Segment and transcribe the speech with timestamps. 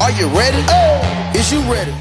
[0.00, 0.62] Are you ready?
[0.68, 1.38] Oh.
[1.38, 1.92] Is you ready?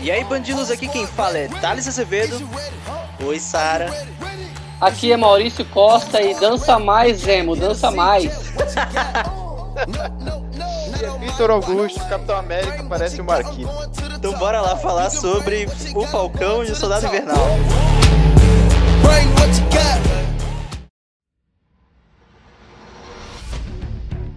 [0.00, 2.36] E aí, bandidos, aqui quem fala é Thales Azevedo.
[3.24, 3.90] Oi, Sara.
[4.80, 8.52] Aqui é Maurício Costa e dança mais, Emo, dança mais.
[11.20, 13.70] Vitor Augusto, Capitão América, parece o Marquinhos.
[14.16, 17.46] Então bora lá falar sobre o Falcão e o Soldado Invernal.
[19.02, 20.02] Bring what you got.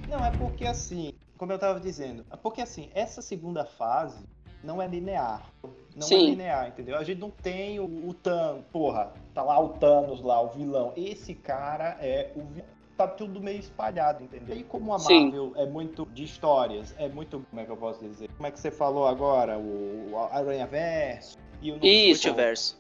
[0.08, 4.26] Não, é porque assim, como eu tava dizendo, é porque assim, essa segunda fase
[4.64, 5.50] não é linear.
[5.64, 6.32] Não é Sim.
[6.32, 6.98] linear, entendeu?
[6.98, 10.94] A gente não tem o, o Thanos, porra, tá lá o Thanos lá, o vilão.
[10.96, 12.78] Esse cara é o vilão.
[12.98, 14.58] Tá tudo meio espalhado, entendeu?
[14.58, 15.26] E como a Sim.
[15.26, 18.28] Marvel é muito de histórias, é muito, como é que eu posso dizer?
[18.36, 19.60] Como é que você falou agora?
[19.60, 22.28] O, o Aranha Verso e o Isso.
[22.28, 22.80] Multiverso.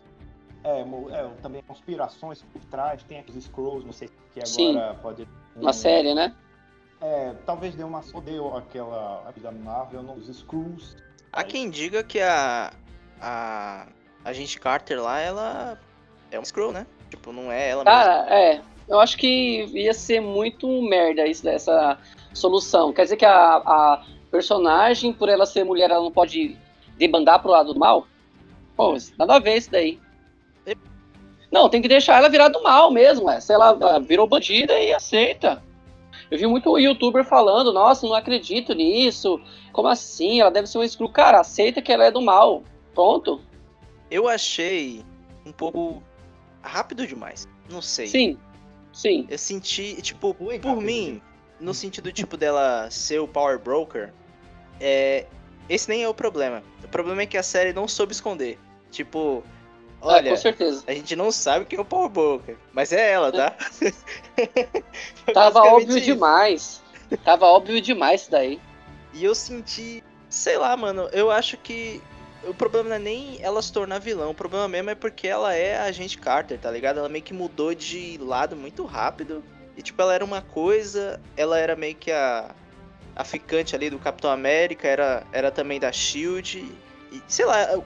[0.63, 4.71] É, é, também conspirações por trás, tem aqueles Scrolls, não sei se Sim.
[4.71, 5.27] agora pode.
[5.55, 6.35] Uma série, né?
[7.01, 10.95] É, talvez dê uma só deu aquela a da Marvel, não, os Screws.
[11.31, 12.73] Há quem diga que a.
[13.21, 13.87] A.
[14.25, 15.79] A gente Carter lá, ela.
[16.31, 16.85] É um Skrull, né?
[17.09, 17.97] Tipo, não é ela mesmo.
[17.97, 18.61] Cara, é.
[18.87, 21.97] Eu acho que ia ser muito merda isso dessa
[22.33, 22.93] solução.
[22.93, 26.57] Quer dizer que a, a personagem, por ela ser mulher, ela não pode
[26.97, 28.07] debandar pro lado do mal?
[28.75, 29.99] Pô, nada a ver isso daí.
[31.51, 33.39] Não, tem que deixar ela virar do mal mesmo, é.
[33.39, 35.63] Se ela ah, virou bandida e aceita.
[36.29, 39.39] Eu vi muito youtuber falando, nossa, não acredito nisso.
[39.71, 40.41] Como assim?
[40.41, 41.09] Ela deve ser um screw.
[41.09, 42.63] Cara, aceita que ela é do mal.
[42.93, 43.41] Pronto.
[44.11, 45.03] Eu achei
[45.45, 46.03] um pouco
[46.61, 47.47] rápido demais.
[47.69, 48.07] Não sei.
[48.07, 48.37] Sim.
[48.91, 49.27] Sim.
[49.29, 51.21] Eu senti, tipo, Foi por rápido, mim,
[51.59, 54.11] no sentido tipo dela ser o Power Broker,
[54.79, 55.25] é,
[55.69, 56.63] esse nem é o problema.
[56.83, 58.57] O problema é que a série não soube esconder.
[58.89, 59.43] Tipo,
[60.07, 60.83] Ah, olha, com certeza.
[60.87, 63.55] a gente não sabe quem é o Power Broker, mas é ela, tá?
[65.33, 66.05] Tava óbvio isso.
[66.05, 66.81] demais.
[67.23, 68.59] Tava óbvio demais isso daí.
[69.13, 72.01] E eu senti, sei lá, mano, eu acho que
[72.43, 75.53] o problema não é nem ela se tornar vilão, o problema mesmo é porque ela
[75.53, 76.99] é a agente Carter, tá ligado?
[76.99, 79.43] Ela meio que mudou de lado muito rápido.
[79.75, 82.55] E tipo, ela era uma coisa, ela era meio que a,
[83.15, 86.59] a ficante ali do Capitão América, era, era também da Shield.
[87.11, 87.79] E sei lá,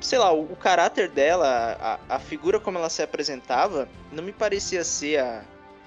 [0.00, 1.76] sei lá, o, o caráter dela,
[2.08, 5.44] a, a figura como ela se apresentava, não me parecia ser a,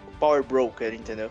[0.07, 1.29] o Power Broker, entendeu?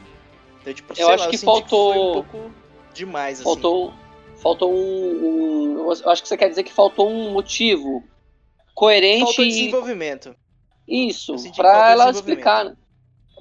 [0.60, 2.52] Então, tipo, sei acho lá, que senti faltou- foi um pouco
[2.94, 3.44] demais, assim.
[3.44, 3.94] Faltou,
[4.42, 8.02] faltou um, um- Eu acho que você quer dizer que faltou um motivo
[8.74, 9.24] coerente.
[9.24, 10.34] Faltou desenvolvimento.
[10.86, 12.76] Isso, Eu que faltou ela explicar.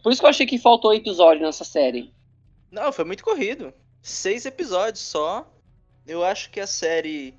[0.03, 2.13] Por isso que eu achei que faltou episódio nessa série.
[2.71, 3.73] Não, foi muito corrido.
[4.01, 5.49] Seis episódios só.
[6.05, 7.33] Eu acho que a série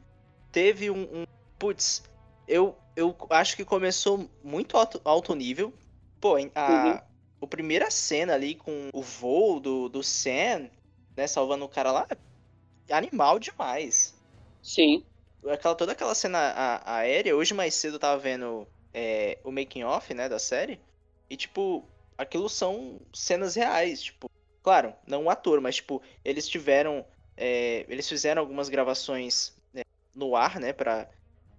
[0.52, 1.02] teve um.
[1.02, 1.26] um-
[1.58, 2.02] Putz,
[2.46, 5.72] eu, eu acho que começou muito alto, alto nível.
[6.20, 6.98] Pô, a, Uhum.
[7.42, 10.70] a primeira cena ali com o voo do, do Sam,
[11.16, 12.06] né, salvando o cara lá,
[12.90, 14.14] animal demais.
[14.62, 15.04] Sim.
[15.46, 19.84] Aquela, toda aquela cena a- aérea, hoje mais cedo eu tava vendo é, o making
[19.84, 20.80] off, né, da série.
[21.30, 21.84] E tipo,
[22.16, 24.28] aquilo são cenas reais, tipo,
[24.62, 29.82] claro, não um ator, mas tipo, eles tiveram, é, eles fizeram algumas gravações né,
[30.14, 31.08] no ar, né, para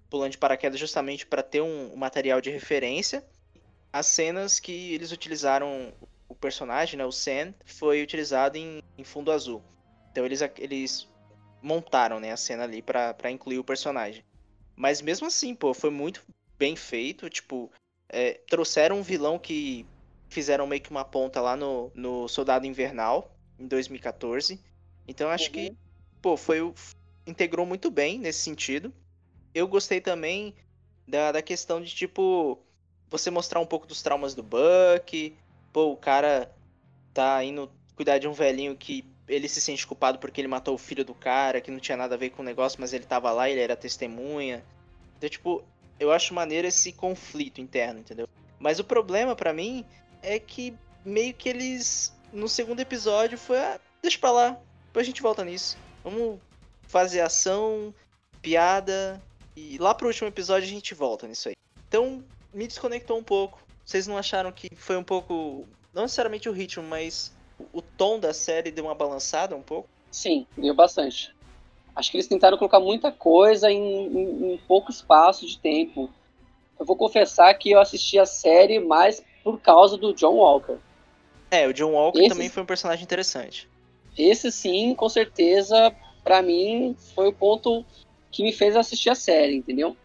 [0.10, 3.24] pulando de paraquedas justamente para ter um, um material de referência.
[3.92, 5.94] As cenas que eles utilizaram
[6.28, 9.64] o personagem, né, o Sam, foi utilizado em, em fundo azul.
[10.12, 11.10] Então eles, eles
[11.62, 14.24] montaram, né, a cena ali pra pra incluir o personagem.
[14.76, 16.24] Mas mesmo assim, pô, foi muito
[16.58, 17.72] bem feito, tipo,
[18.08, 19.86] é, trouxeram um vilão que
[20.30, 24.60] fizeram meio que uma ponta lá no, no Soldado Invernal, em 2014.
[25.08, 25.76] Então acho que,
[26.22, 26.74] pô, foi
[27.26, 28.94] integrou muito bem nesse sentido.
[29.60, 30.56] Eu gostei também
[31.06, 32.58] da, da questão de, tipo,
[33.10, 35.36] você mostrar um pouco dos traumas do Buck.
[35.74, 36.50] Pô, o cara
[37.14, 40.78] tá indo cuidar de um velhinho que ele se sente culpado porque ele matou o
[40.78, 43.32] filho do cara, que não tinha nada a ver com o negócio, mas ele tava
[43.34, 44.64] lá, ele era testemunha.
[45.18, 45.62] Então, tipo,
[46.00, 48.30] eu acho maneiro esse conflito interno, entendeu?
[48.58, 49.86] Mas o problema pra mim
[50.22, 55.10] é que meio que eles no segundo episódio foi, ah, deixa pra lá, depois a
[55.10, 55.78] gente volta nisso.
[56.02, 56.40] Vamos
[56.88, 57.94] fazer ação,
[58.42, 59.22] piada
[59.60, 61.56] e lá pro último episódio a gente volta nisso aí.
[61.88, 62.24] Então,
[62.54, 63.60] me desconectou um pouco.
[63.86, 67.34] Vocês não acharam que foi um pouco, não necessariamente o ritmo, mas
[67.74, 69.88] o- tom da série deu uma balançada um pouco?
[70.12, 71.34] Sim, deu bastante.
[71.96, 76.10] Acho que eles tentaram colocar muita coisa em, em- em pouco espaço de tempo.
[76.80, 80.78] Eu vou confessar que eu assisti a série mais por causa do John Walker.
[81.52, 83.68] É, o John Walker Esse- também foi um personagem interessante.
[84.18, 87.86] Esse sim, com certeza, pra mim, foi o ponto
[88.32, 89.96] que me fez assistir a série, entendeu?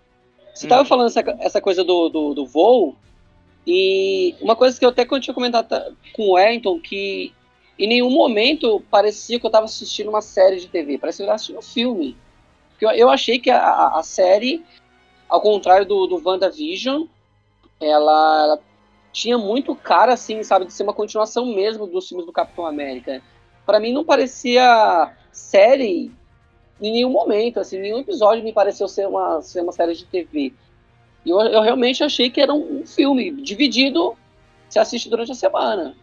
[0.54, 0.68] Você Hum.
[0.68, 2.96] tava falando essa, essa coisa do, do, do voo,
[3.66, 7.32] e uma coisa que eu até tinha comentado ta- com o Wellington, que
[7.78, 11.34] em nenhum momento parecia que eu estava assistindo uma série de TV, parecia que eu
[11.34, 12.16] estava assistindo um filme.
[12.70, 14.64] Porque eu, eu achei que a, a série,
[15.28, 17.04] ao contrário do, do WandaVision,
[17.80, 18.60] ela, ela
[19.12, 23.22] tinha muito cara, assim, sabe, de ser uma continuação mesmo dos filmes do Capitão América.
[23.64, 26.12] Para mim não parecia série
[26.80, 30.52] em nenhum momento, assim, nenhum episódio me pareceu ser uma, ser uma série de TV.
[31.24, 34.16] E eu, eu realmente achei que era um, um filme dividido,
[34.68, 35.96] se assiste durante a semana.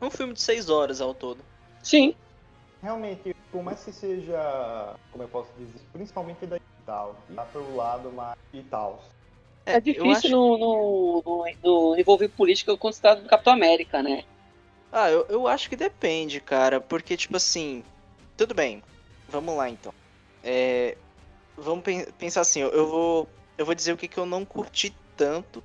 [0.00, 1.40] Um filme de seis horas ao todo.
[1.82, 2.14] Sim.
[2.82, 7.76] Realmente, por mais que seja, como eu posso dizer, principalmente da digital, e lá pelo
[7.76, 9.02] lado mais digital.
[9.64, 14.24] É, difícil no, no, no, no, envolver política considerado do Capitão América, né?
[14.90, 16.80] Ah, eu, eu acho que depende, cara.
[16.80, 17.84] Porque, tipo assim.
[18.36, 18.82] Tudo bem.
[19.28, 19.94] Vamos lá então.
[20.42, 20.96] É,
[21.56, 21.84] vamos
[22.18, 23.28] pensar assim, eu vou.
[23.56, 25.62] Eu vou dizer o que, que eu não curti tanto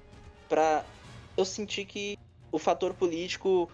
[0.47, 0.83] pra
[1.35, 2.17] eu sentir que
[2.51, 3.69] o fator político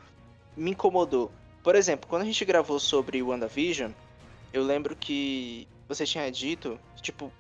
[0.55, 1.31] me incomodou.
[1.63, 3.91] Por exemplo, quando a gente gravou sobre WandaVision,
[4.51, 7.31] eu lembro que você tinha dito, tipo,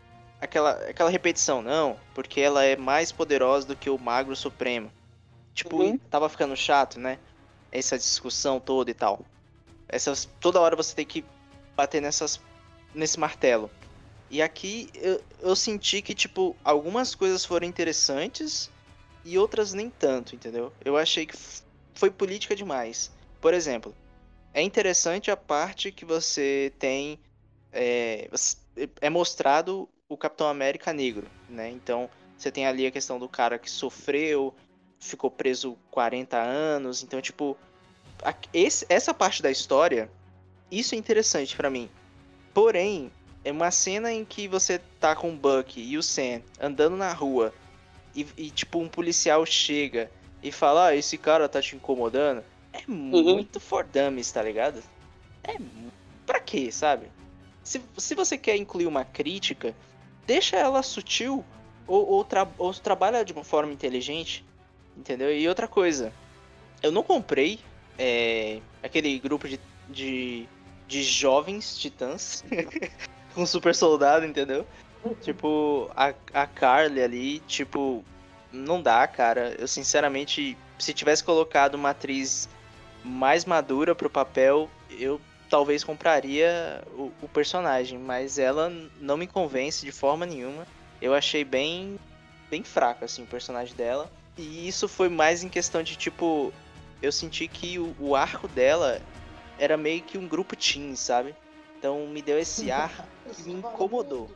[0.41, 4.91] aquela, aquela repetição, não, porque ela é mais poderosa do que o Magro Supremo.
[5.53, 5.97] Tipo, uhum.
[5.97, 7.19] tava ficando chato, né?
[7.71, 9.25] Essa discussão toda e tal.
[9.87, 11.23] Essas, toda hora você tem que
[11.75, 12.39] bater nessas,
[12.93, 13.69] nesse martelo.
[14.29, 18.69] E aqui eu, eu senti que, tipo, algumas coisas foram interessantes
[19.23, 20.71] e outras nem tanto, entendeu?
[20.83, 21.37] Eu achei que
[21.93, 23.11] foi política demais.
[23.39, 23.93] Por exemplo,
[24.53, 27.19] é interessante a parte que você tem.
[27.71, 28.29] É,
[29.01, 31.69] é mostrado o Capitão América negro, né?
[31.69, 34.53] Então você tem ali a questão do cara que sofreu,
[34.99, 37.03] ficou preso 40 anos.
[37.03, 37.57] Então, tipo,
[38.23, 40.09] a, esse, essa parte da história,
[40.71, 41.89] isso é interessante para mim.
[42.53, 43.11] Porém,
[43.43, 47.11] é uma cena em que você tá com o Buck e o Sam andando na
[47.11, 47.53] rua
[48.15, 50.11] e, e tipo, um policial chega
[50.41, 52.43] e fala, ah, esse cara tá te incomodando.
[52.71, 53.35] É uhum.
[53.35, 54.83] muito for dummies, tá ligado?
[55.43, 55.57] É.
[56.25, 57.07] Pra quê, sabe?
[57.63, 59.75] Se, se você quer incluir uma crítica,
[60.25, 61.43] deixa ela sutil
[61.87, 64.45] ou, ou, tra ou trabalha de uma forma inteligente,
[64.97, 65.35] entendeu?
[65.35, 66.13] E outra coisa,
[66.81, 67.59] eu não comprei
[67.97, 69.59] é, aquele grupo de,
[69.89, 70.47] de,
[70.93, 72.43] de jovens titãs
[73.33, 74.65] com super soldado, entendeu?
[75.21, 78.05] tipo, a, a Carly ali, tipo,
[78.51, 79.55] não dá, cara.
[79.59, 82.47] Eu sinceramente, se tivesse colocado uma atriz
[83.03, 85.19] mais madura pro papel, eu
[85.49, 90.65] talvez compraria o, o, personagem, mas ela não me convence de forma nenhuma.
[91.01, 91.99] Eu achei bem
[92.49, 94.09] bem fraco assim o personagem dela.
[94.37, 96.53] E isso foi mais em questão de tipo,
[97.01, 99.01] eu senti que o, o arco dela
[99.63, 101.35] era meio que um grupo teen, sabe?
[101.77, 104.29] Então me deu esse ar que me incomodou.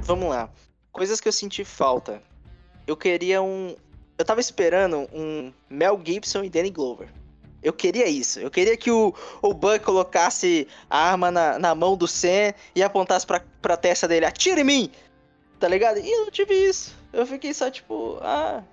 [0.00, 0.50] Vamos lá.
[0.90, 2.22] Coisas que eu senti falta
[2.86, 3.76] eu queria um.
[4.18, 7.08] Eu tava esperando um Mel Gibson e Danny Glover.
[7.62, 8.40] Eu queria isso.
[8.40, 12.82] Eu queria que o, o Buck colocasse a arma na, na mão do Sam e
[12.82, 14.26] apontasse pra, pra testa dele.
[14.26, 14.90] Atira em mim!
[15.60, 15.98] Tá ligado?
[15.98, 16.92] E eu não tive isso.
[17.12, 18.64] Eu fiquei só tipo, ah,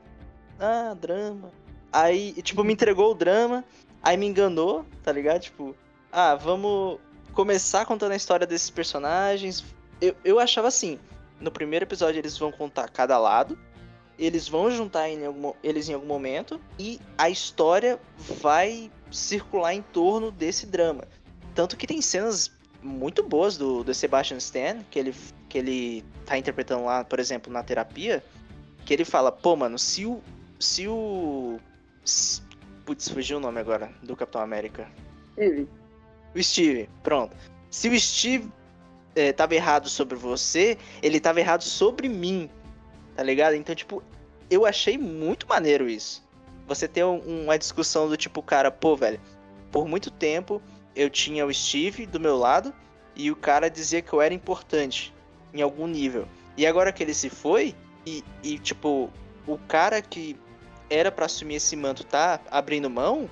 [0.60, 1.52] ah, drama.
[1.92, 3.64] Aí, tipo, me entregou o drama,
[4.02, 5.42] aí me enganou, tá ligado?
[5.42, 5.76] Tipo,
[6.12, 7.00] ah, vamos
[7.34, 9.64] começar contando a história desses personagens.
[10.02, 11.00] Eu, eu achava assim,
[11.40, 13.58] no primeiro episódio eles vão contar cada lado,
[14.18, 18.00] eles vão juntar em algum, eles em algum momento e a história
[18.42, 21.06] vai circular em torno desse drama.
[21.56, 22.52] Tanto que tem cenas
[22.82, 25.16] muito boas do, do Sebastian Stan, que ele,
[25.48, 28.24] que ele tá interpretando lá, por exemplo, na terapia,
[28.86, 30.22] que ele fala, pô, mano, se o.
[30.60, 31.60] Se o.
[32.86, 34.88] Putz, fugiu o nome agora do Capitão América.
[35.34, 35.68] Steve.
[36.36, 37.36] O Steve, pronto.
[37.72, 38.52] Se o Steve
[39.16, 42.50] é, tava errado sobre você, ele tava errado sobre mim
[43.20, 43.54] tá ligado?
[43.54, 44.02] Então, tipo,
[44.50, 46.26] eu achei muito maneiro isso.
[46.66, 49.20] Você ter um, uma discussão do tipo, cara, pô, velho,
[49.70, 50.62] por muito tempo
[50.96, 52.74] eu tinha o Steve do meu lado
[53.14, 55.14] e o cara dizia que eu era importante
[55.54, 56.30] em algum nível.
[56.56, 57.76] E agora que ele se foi,
[58.06, 59.10] e, e tipo,
[59.46, 60.38] o cara que
[60.90, 63.30] era para assumir esse manto tá abrindo mão,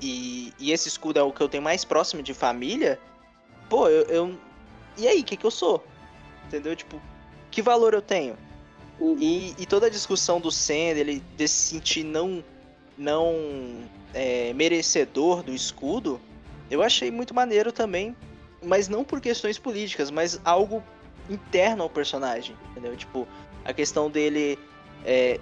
[0.00, 3.00] e, e, esse escudo é o que eu tenho mais próximo de família,
[3.68, 4.04] pô, eu.
[4.04, 4.38] eu
[4.96, 5.84] e aí, o que, que eu sou?
[6.46, 6.74] Entendeu?
[6.74, 7.00] Tipo,
[7.50, 8.36] que valor eu tenho?
[9.00, 12.42] E, e, toda a discussão do Sam, ele de se sentir não,
[12.96, 13.34] não
[14.12, 16.20] é, merecedor do escudo,
[16.70, 18.16] eu achei muito maneiro também,
[18.62, 20.82] mas não por questões políticas, mas algo
[21.30, 22.96] interno ao personagem, entendeu?
[22.96, 23.26] Tipo,
[23.64, 24.58] a questão dele
[25.04, 25.38] é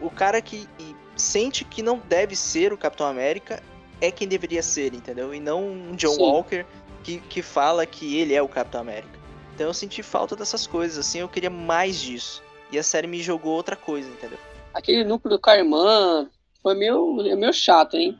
[0.00, 0.68] o cara que
[1.16, 3.62] sente que não deve ser o Capitão América
[4.00, 5.34] é quem deveria ser, entendeu?
[5.34, 6.22] E não um John Sim.
[6.22, 6.66] Walker
[7.04, 9.18] que, que fala que ele é o Capitão América.
[9.54, 12.42] Então eu senti falta dessas coisas, assim, eu queria mais disso.
[12.72, 14.38] E a série me jogou outra coisa, entendeu?
[14.72, 16.30] aquele núcleo com a irmã
[16.62, 18.18] foi meio, meio chato, hein?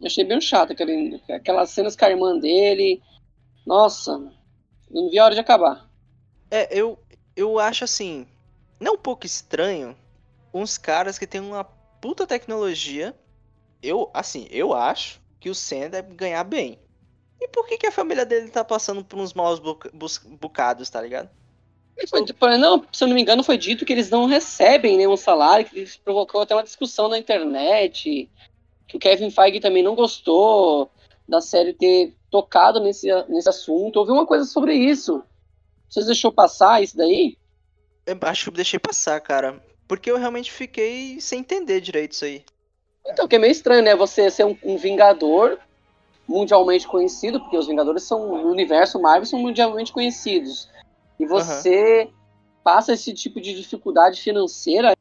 [0.00, 3.02] Eu achei bem chato aquele, aquelas cenas com a irmã dele.
[3.66, 4.18] Nossa,
[4.90, 5.88] não vi a hora de acabar.
[6.50, 6.98] É, eu,
[7.34, 8.26] eu acho assim,
[8.78, 9.96] não um pouco estranho,
[10.52, 13.14] uns caras que têm uma puta tecnologia.
[13.82, 16.78] Eu, assim, eu acho que o Sam deve ganhar bem.
[17.40, 21.28] E por que, que a família dele tá passando por uns maus bocados, tá ligado?
[22.08, 25.66] Foi- não, se eu não me engano, foi dito que eles não recebem nenhum salário,
[25.66, 28.30] que isso provocou até uma discussão na internet,
[28.86, 30.90] que o Kevin Feige também não gostou
[31.26, 33.96] da série ter tocado nesse, nesse assunto.
[33.96, 35.22] Houve uma coisa sobre isso.
[35.88, 37.38] Vocês deixou passar isso daí?
[38.06, 39.62] Eu acho que eu deixei passar, cara.
[39.86, 42.44] Porque eu realmente fiquei sem entender direito isso aí.
[43.06, 43.94] Então, que é meio estranho, né?
[43.94, 45.58] Você ser um, um Vingador
[46.28, 50.68] mundialmente conhecido, porque os Vingadores são, no universo Marvel, são mundialmente conhecidos.
[51.18, 52.10] E você
[52.64, 54.92] passa esse tipo de dificuldade financeira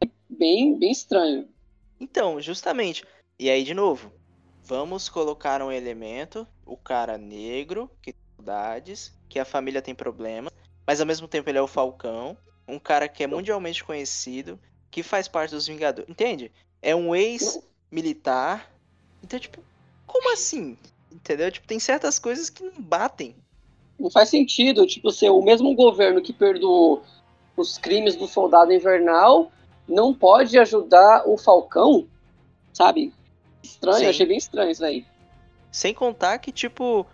[0.00, 1.48] é bem, bem estranho.
[1.98, 3.04] Então, justamente.
[3.38, 4.12] E aí, de novo,
[4.62, 10.52] vamos colocar um elemento, o cara negro, que tem dificuldades, que a família tem problemas,
[10.86, 14.58] mas ao mesmo tempo ele é o Falcão, um cara que é mundialmente conhecido,
[14.90, 16.08] que faz parte dos Vingadores.
[16.08, 16.52] Entende?
[16.80, 18.70] É um ex-militar.
[19.22, 19.62] Então, tipo,
[20.06, 20.76] como assim?
[21.10, 21.50] Entendeu?
[21.50, 23.34] Tipo, tem certas coisas que não batem.
[23.98, 27.02] Não faz sentido, tipo, ser o mesmo governo que perdoou
[27.56, 29.52] os crimes do soldado invernal
[29.86, 32.06] não pode ajudar o Falcão,
[32.72, 33.12] sabe?
[33.62, 34.06] Estranho, Sim.
[34.06, 35.06] achei bem estranho isso aí.
[35.70, 37.06] Sem contar que, tipo,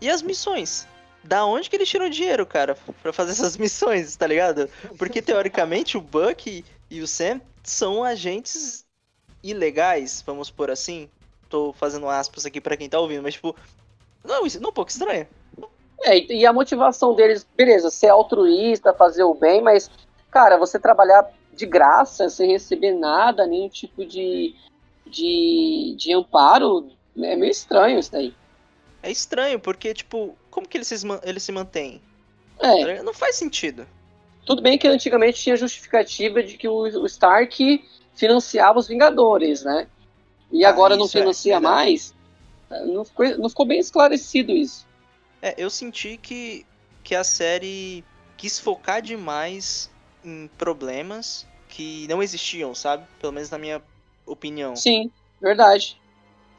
[0.00, 0.86] e as missões?
[1.26, 4.68] Da onde que eles tiram dinheiro, cara, pra fazer essas missões, tá ligado?
[4.98, 8.84] Porque teoricamente o Buck e o Sam são agentes
[9.42, 11.08] ilegais, vamos por assim.
[11.48, 13.54] Tô fazendo aspas aqui pra quem tá ouvindo, mas tipo,
[14.24, 15.26] não, isso não é um pouco estranho.
[16.02, 19.90] É, e e a motivação deles, beleza, ser altruísta, fazer o bem, mas,
[20.30, 24.54] cara, você trabalhar de graça, sem receber nada, nenhum tipo de,
[25.06, 28.34] de, de amparo, é meio estranho isso daí.
[29.06, 32.02] É estranho, porque, tipo, como que eles se, eles se mantêm?
[32.78, 33.04] Tá É, ligado?
[33.04, 33.86] Não faz sentido.
[34.44, 37.82] tudo bem que antigamente tinha justificativa de que o, o Stark
[38.14, 39.88] financiava os Vingadores, né?
[40.52, 41.60] E Ah, agora não é financia verdade.
[41.60, 42.14] mais.
[42.70, 44.86] Não ficou, não ficou bem esclarecido isso.
[45.40, 46.66] É, eu senti que,
[47.02, 48.04] que a série
[48.36, 49.90] quis focar demais
[50.24, 53.06] em problemas que não existiam, sabe?
[53.18, 53.82] Pelo menos na minha
[54.26, 54.74] opinião.
[54.74, 56.00] Sim, verdade.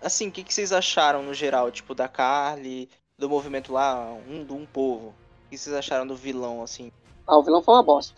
[0.01, 1.71] Assim, o que, que vocês acharam no geral?
[1.71, 5.07] Tipo, da Carly, do movimento lá, um do um povo.
[5.45, 6.91] O que vocês acharam do vilão, assim?
[7.27, 8.15] Ah, o vilão foi uma bosta.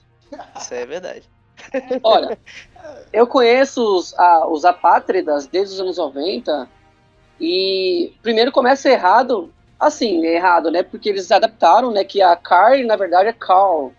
[0.60, 1.24] Isso é verdade.
[2.04, 2.38] Olha,
[3.12, 6.70] eu conheço os, a- os apátridas desde os anos 90
[7.40, 10.84] e primeiro começa errado, assim, errado, né?
[10.84, 12.04] Porque eles adaptaram, né?
[12.04, 13.92] Que a Carl, na verdade, é Carl.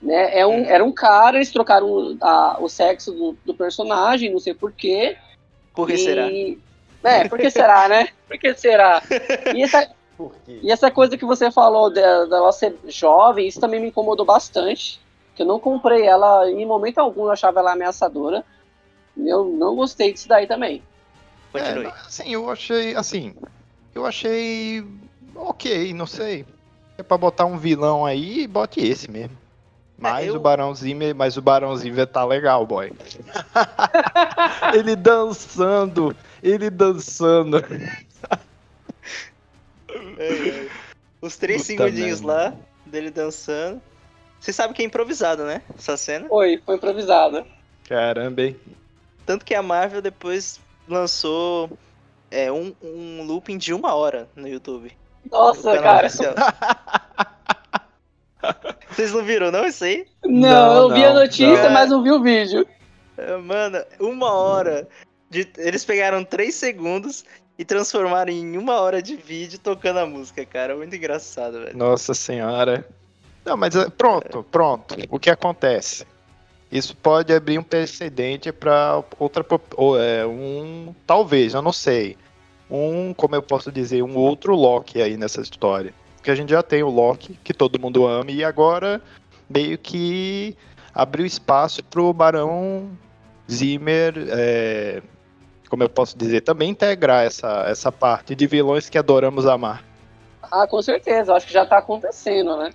[0.00, 0.38] Né?
[0.38, 0.64] É um, Uhum.
[0.64, 5.16] Era um cara, eles trocaram a- o sexo do, do personagem, não sei porquê.
[5.74, 5.98] Por que e...
[5.98, 6.26] será?
[7.02, 8.08] É, por que será, né?
[8.28, 9.02] Por que será?
[9.54, 9.88] E essa,
[10.18, 10.58] Por quê?
[10.62, 15.00] e essa coisa que você falou da- dela ser jovem, isso também me incomodou bastante.
[15.34, 18.44] Que eu não comprei ela em momento algum, eu achava ela ameaçadora.
[19.16, 20.82] Eu não gostei disso daí também.
[21.52, 21.86] Continue.
[21.86, 23.34] É, assim, eu achei, assim,
[23.94, 24.84] eu achei
[25.34, 26.44] ok, não sei.
[26.98, 29.36] É pra botar um vilão aí, bote esse mesmo.
[29.98, 32.92] Mas eu- o Barão Zimmer, mas o Barão Zimmer tá legal, boy.
[34.72, 37.62] ele dançando, ele dançando.
[41.20, 42.54] Os três Puta segundinhos lá,
[42.86, 43.82] dele dançando.
[44.38, 45.62] Você sabe que é improvisado, né?
[45.76, 46.28] Essa cena.
[46.28, 47.44] Foi, foi improvisada.
[47.88, 48.56] Caramba, hein?
[49.26, 51.70] Tanto que a Marvel depois lançou
[52.30, 54.92] é, um, um looping de uma hora no YouTube.
[55.24, 56.08] no Nossa, cara.
[58.90, 60.06] Vocês não viram, não, isso aí?
[60.24, 61.70] Não, Não, eu vi a não, notícia, não.
[61.70, 62.66] mas não vi o vídeo.
[63.16, 64.88] É, Mano, uma hora.
[65.30, 67.24] de- Eles pegaram três segundos
[67.58, 70.76] e transformaram em uma hora de vídeo tocando a música, cara.
[70.76, 71.76] Muito engraçado, velho.
[71.76, 72.86] Nossa senhora.
[73.44, 74.94] Não, mas é, pronto, pronto.
[75.10, 76.06] O que acontece?
[76.70, 82.16] Isso pode abrir um precedente para outra, ou, é, um, talvez, eu não sei,
[82.70, 85.94] um, como eu posso dizer, um outro Loki aí nessa história.
[86.18, 89.00] Porque a gente já tem o Loki que todo mundo ama e agora
[89.48, 90.56] meio que
[90.94, 92.90] abriu espaço pro Barão
[93.50, 95.00] Zimmer, é,
[95.70, 99.82] como eu posso dizer, também integrar essa, essa parte de vilões que adoramos amar.
[100.42, 102.72] Ah, com certeza, eu acho que já tá acontecendo, né?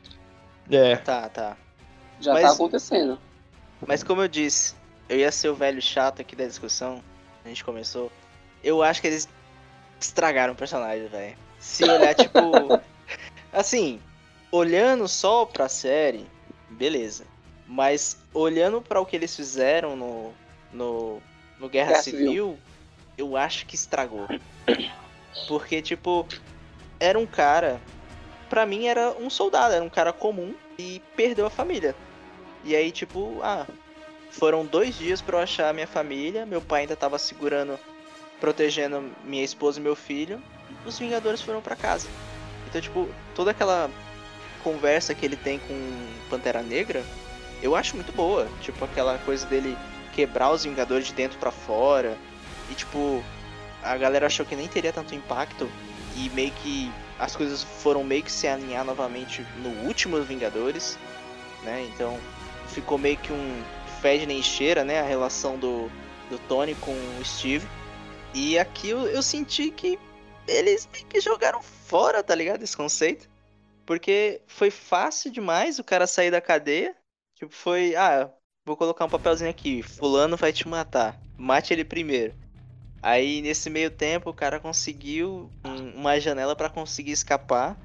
[0.71, 1.57] É, Tá, tá.
[2.19, 3.19] Já Mas- tá acontecendo.
[3.85, 4.73] Mas como eu disse,
[5.09, 7.03] eu ia ser o velho chato aqui da discussão.
[7.43, 8.09] A gente começou.
[8.63, 9.27] Eu acho que eles
[9.99, 11.35] estragaram o personagem, velho.
[11.59, 12.39] Se olhar, tipo.
[13.53, 13.99] Assim,
[14.51, 16.25] olhando só pra série,
[16.69, 17.25] beleza.
[17.67, 20.33] Mas olhando pra o que eles fizeram no,
[20.71, 21.21] no,
[21.59, 22.59] no Guerra, Guerra Civil, Civil.
[23.17, 24.27] eu acho que estragou.
[25.47, 26.27] Porque, tipo,
[26.99, 27.81] era um cara.
[28.49, 31.95] Pra mim era um soldado, era um cara comum e perdeu a família.
[32.63, 33.65] E aí, tipo, ah,
[34.29, 36.45] foram dois dias pra eu achar a minha família.
[36.45, 37.79] Meu pai ainda tava segurando,
[38.39, 40.41] protegendo minha esposa e meu filho.
[40.85, 42.07] Os Vingadores foram pra casa.
[42.73, 43.87] Então, tipo, toda aquela
[44.63, 47.03] conversa que ele tem com Pantera Negra,
[47.61, 48.47] eu acho muito boa.
[48.61, 49.77] Tipo, aquela coisa dele
[50.11, 52.17] quebrar os Vingadores de dentro pra fora.
[52.71, 53.23] E, tipo,
[53.83, 55.69] a galera achou que nem teria tanto impacto.
[56.15, 60.97] E meio que as coisas foram meio que se alinhar novamente no último Vingadores,
[61.61, 61.87] né?
[61.93, 62.17] Então
[62.69, 63.63] ficou meio que um
[64.01, 64.99] fede nem cheira, né?
[64.99, 65.91] A relação do,
[66.27, 67.67] do Tony com o Steve.
[68.33, 69.99] E aqui eu, eu senti que
[70.47, 72.63] eles meio que jogaram fora, tá ligado?
[72.63, 73.29] Esse conceito.
[73.85, 76.95] Porque foi fácil demais o cara sair da cadeia.
[77.35, 78.31] Tipo, foi, ah,
[78.65, 81.19] vou colocar um papelzinho aqui, fulano vai te matar.
[81.37, 82.33] Mate ele primeiro.
[83.01, 87.77] Aí nesse meio tempo o cara conseguiu um- uma janela pra conseguir escapar.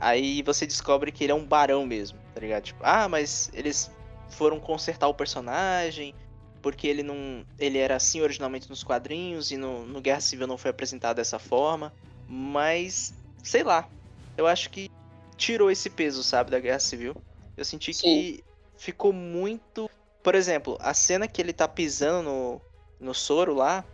[0.00, 2.64] Aí você descobre que ele é um barão mesmo, tá ligado?
[2.64, 3.90] Tipo, ah, mas eles
[4.30, 6.14] foram consertar o personagem,
[6.62, 7.44] porque ele não.
[7.58, 11.38] ele era assim originalmente nos quadrinhos e no, no Guerra Civil não foi apresentado dessa
[11.38, 11.92] forma.
[12.28, 13.88] Mas, sei lá.
[14.36, 14.90] Eu acho que
[15.36, 17.16] tirou esse peso, sabe, da Guerra Civil.
[17.56, 18.44] Eu senti que
[18.76, 19.90] ficou muito.
[20.22, 22.60] Por exemplo, a cena que ele tá pisando no,
[23.00, 23.84] no soro lá,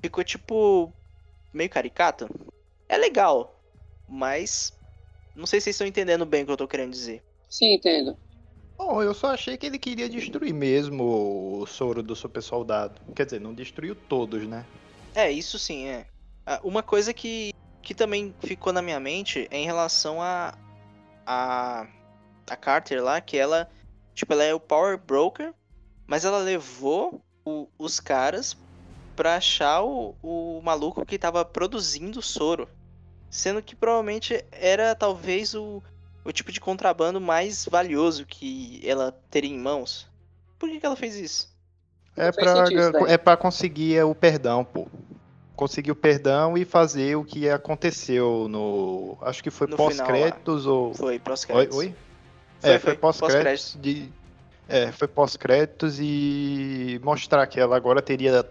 [0.00, 0.92] ficou tipo.
[1.52, 2.28] meio caricato.
[2.88, 3.60] É legal,
[4.08, 4.72] mas.
[5.34, 7.22] Não sei se vocês estão entendendo bem o que eu tô querendo dizer.
[7.48, 8.16] Sim, entendo.
[8.84, 13.00] Bom, eu só achei que ele queria destruir mesmo o soro do super soldado.
[13.14, 14.66] Quer dizer, não destruiu todos, né?
[15.14, 16.04] É, isso sim, é.
[16.44, 20.52] Ah, Uma coisa que, que também ficou na minha mente é em relação a,
[21.24, 21.86] a.
[22.50, 23.70] a Carter lá, que ela.
[24.16, 25.54] Tipo, ela é o Power Broker,
[26.06, 28.56] mas ela levou o- os caras
[29.14, 32.68] pra achar o, o maluco que tava produzindo soro.
[33.30, 35.82] Sendo que provavelmente era talvez o,
[36.24, 40.06] o tipo de contrabando mais valioso que ela teria em mãos.
[40.58, 41.52] Por que, que ela fez isso?
[42.16, 43.12] É pra, sentido daí.
[43.12, 44.86] é pra conseguir o perdão, pô.
[45.56, 49.16] Conseguir o perdão e fazer o que aconteceu no.
[49.22, 50.94] Acho que foi pós-créditos ou.
[50.94, 51.46] Foi pros Oi?
[51.46, 51.78] créditos.
[51.78, 51.94] Oi?
[52.60, 54.08] Foi, é, foi, foi pós-créditos de.
[54.68, 58.46] É, foi pós-créditos e mostrar que ela agora teria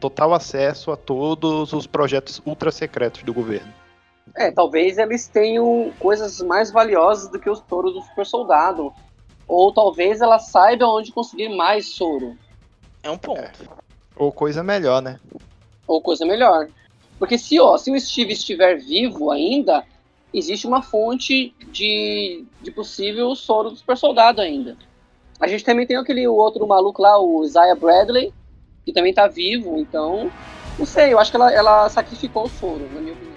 [0.00, 3.72] total acesso a todos os projetos ultra secretos do governo.
[4.36, 8.92] É, talvez eles tenham coisas mais valiosas do que os touros do super soldado.
[9.46, 12.36] Ou talvez ela saiba onde conseguir mais soro.
[13.02, 13.68] É um ponto.
[14.16, 15.18] Ou coisa melhor, né?
[15.86, 16.68] Ou coisa melhor.
[17.18, 19.84] Porque se, ó, se o Steve estiver vivo ainda,
[20.32, 24.76] existe uma fonte de, de possível soro do super soldado ainda.
[25.40, 28.32] A gente também tem aquele outro maluco lá, o Isaiah Bradley,
[28.84, 30.30] que também tá vivo, então.
[30.78, 33.29] Não sei, eu acho que ela, ela sacrificou o soro, na minha opinião.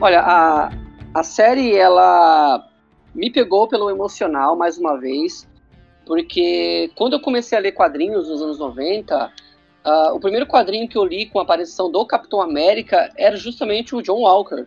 [0.00, 0.70] Olha, a,
[1.12, 2.64] a série, ela
[3.12, 5.48] me pegou pelo emocional, mais uma vez,
[6.06, 9.32] porque quando eu comecei a ler quadrinhos nos anos 90,
[9.84, 13.96] ah, o primeiro quadrinho que eu li com a aparição do Capitão América era justamente
[13.96, 14.66] o John Walker.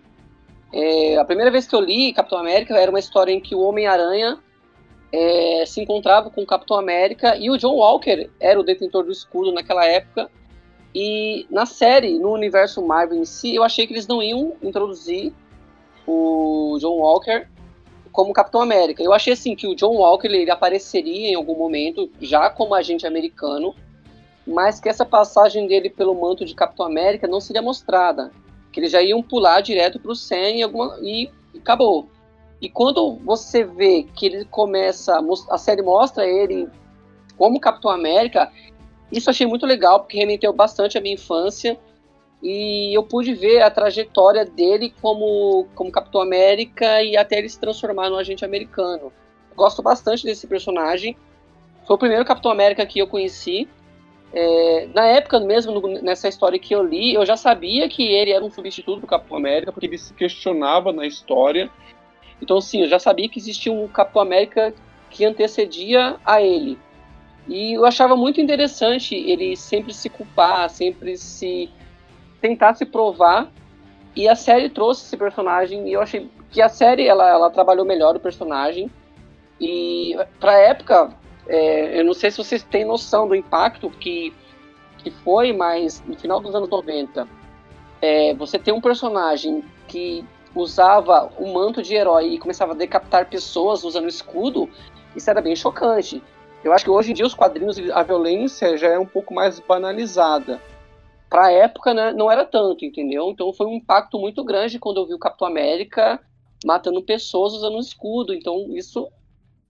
[0.74, 3.62] É, a primeira vez que eu li Capitão América era uma história em que o
[3.62, 4.38] Homem-Aranha
[5.14, 9.12] é, se encontrava com o Capitão América e o John Walker era o detentor do
[9.12, 10.30] escudo naquela época.
[10.94, 15.34] E na série, no universo Marvel em si, eu achei que eles não iam introduzir
[16.06, 17.48] o John Walker
[18.12, 19.02] como Capitão América.
[19.02, 23.08] Eu achei assim que o John Walker ele apareceria em algum momento já como agente
[23.08, 23.74] americano,
[24.46, 28.32] mas que essa passagem dele pelo manto de Capitão América não seria mostrada,
[28.72, 32.10] que eles já iam pular direto para o Sam e, alguma, e acabou.
[32.62, 36.68] E quando você vê que ele começa, a série mostra ele
[37.38, 38.52] como Capitão América,
[39.12, 41.78] isso achei muito legal, porque remeteu bastante à minha infância.
[42.42, 47.60] E eu pude ver a trajetória dele como, como Capitão América e até ele se
[47.60, 49.14] transformar num agente americano.
[49.56, 51.16] Gosto bastante desse personagem.
[51.86, 53.68] Foi o primeiro Capitão América que eu conheci.
[54.34, 58.32] É, na época mesmo, no- nessa história que eu li, eu já sabia que ele
[58.32, 61.70] era um substituto do Capitão América, porque ele se questionava na história.
[62.42, 64.74] Então, sim, eu já sabia que existia um Capitão América
[65.10, 66.80] que antecedia a ele.
[67.48, 71.70] E eu achava muito interessante ele sempre se culpar, sempre se
[72.40, 73.52] tentar se provar.
[74.16, 77.86] E a série trouxe esse personagem e eu achei que a série ela, ela trabalhou
[77.86, 78.92] melhor o personagem.
[79.60, 81.14] E pra época,
[81.48, 84.34] é, eu não sei se vocês têm noção do impacto que,
[84.98, 87.28] que foi, mas no final dos anos 90,
[88.02, 93.30] é, você tem um personagem que usava o manto de herói e começava a decapitar
[93.30, 94.70] pessoas usando escudo,
[95.16, 96.22] isso era bem chocante.
[96.64, 99.60] Eu acho que hoje em dia os quadrinhos, a violência já é um pouco mais
[99.60, 100.62] banalizada.
[101.28, 103.30] Pra época, né, não era tanto, entendeu?
[103.30, 106.20] Então foi um impacto muito grande quando eu vi o Capitão América
[106.64, 108.34] matando pessoas usando escudo.
[108.34, 109.08] Então isso,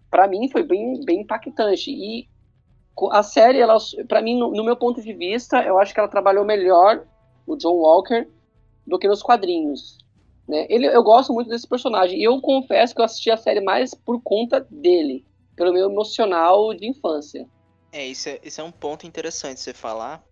[0.10, 1.92] para mim, foi bem, bem impactante.
[1.92, 2.28] E
[3.12, 3.78] a série, ela,
[4.10, 7.06] para mim, no, no, meu ponto de vista, eu acho que ela trabalhou melhor
[7.48, 8.28] o John Walker
[8.86, 10.00] do que nos quadrinhos.
[10.46, 10.66] Né?
[10.70, 12.20] Ele, eu gosto muito desse personagem.
[12.20, 15.24] E eu confesso que eu assisti a série mais por conta dele
[15.62, 17.48] pelo meu emocional de infância.
[17.92, 20.26] É, isso é, isso é um ponto interessante você falar,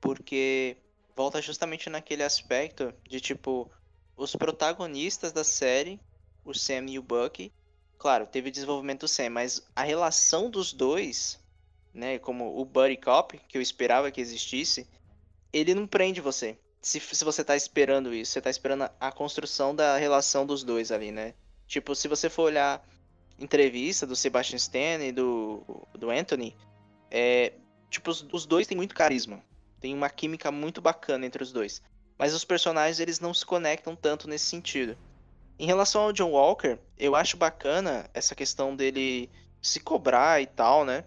[0.00, 0.76] porque
[1.16, 3.68] volta justamente naquele aspecto de tipo
[4.16, 5.98] os protagonistas da série,
[6.44, 7.52] o Sam e o Bucky.
[7.98, 11.40] Claro, teve desenvolvimento do Sam, mas a relação dos dois,
[11.92, 14.88] né, como o Buddy Cop, que eu esperava que existisse,
[15.52, 16.56] ele não prende você.
[16.80, 20.62] Se, se você tá esperando isso, você tá esperando a, a construção da relação dos
[20.62, 21.34] dois ali, né?
[21.66, 22.80] Tipo, se você for olhar
[23.38, 25.62] entrevista do Sebastian Stan e do,
[25.94, 26.56] do Anthony,
[27.10, 27.52] é,
[27.90, 29.42] tipo, os, os dois têm muito carisma.
[29.80, 31.82] Tem uma química muito bacana entre os dois.
[32.18, 34.98] Mas os personagens, eles não se conectam tanto nesse sentido.
[35.58, 39.30] Em relação ao John Walker, eu acho bacana essa questão dele
[39.62, 41.04] se cobrar e tal, né?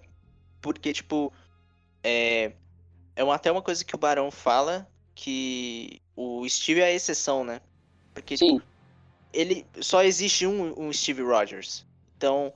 [0.61, 1.33] Porque, tipo,
[2.03, 2.53] é,
[3.15, 7.43] é uma, até uma coisa que o Barão fala, que o Steve é a exceção,
[7.43, 7.61] né?
[8.13, 8.55] Porque, Sim.
[8.55, 8.71] Tipo,
[9.33, 11.85] ele só existe um, um Steve Rogers.
[12.21, 12.53] Então,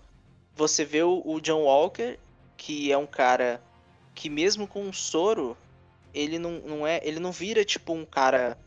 [0.55, 2.19] você vê o, John Walker,
[2.55, 3.59] que é um cara
[4.13, 5.57] que mesmo com um soro,
[6.13, 8.59] ele não, não é, ele não vira tipo um cara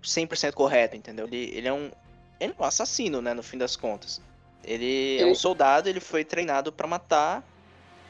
[0.00, 1.26] 100% correto, entendeu?
[1.26, 1.90] Ele, ele é um
[2.38, 4.22] ele é um assassino, né, no fim das contas.
[4.62, 7.42] Ele é um soldado, ele foi treinado para matar.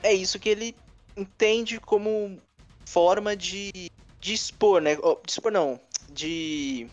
[0.02, 0.76] É isso que ele
[1.16, 2.38] entende como
[2.84, 4.94] forma de, de expor, né?
[4.94, 6.86] De expor não, de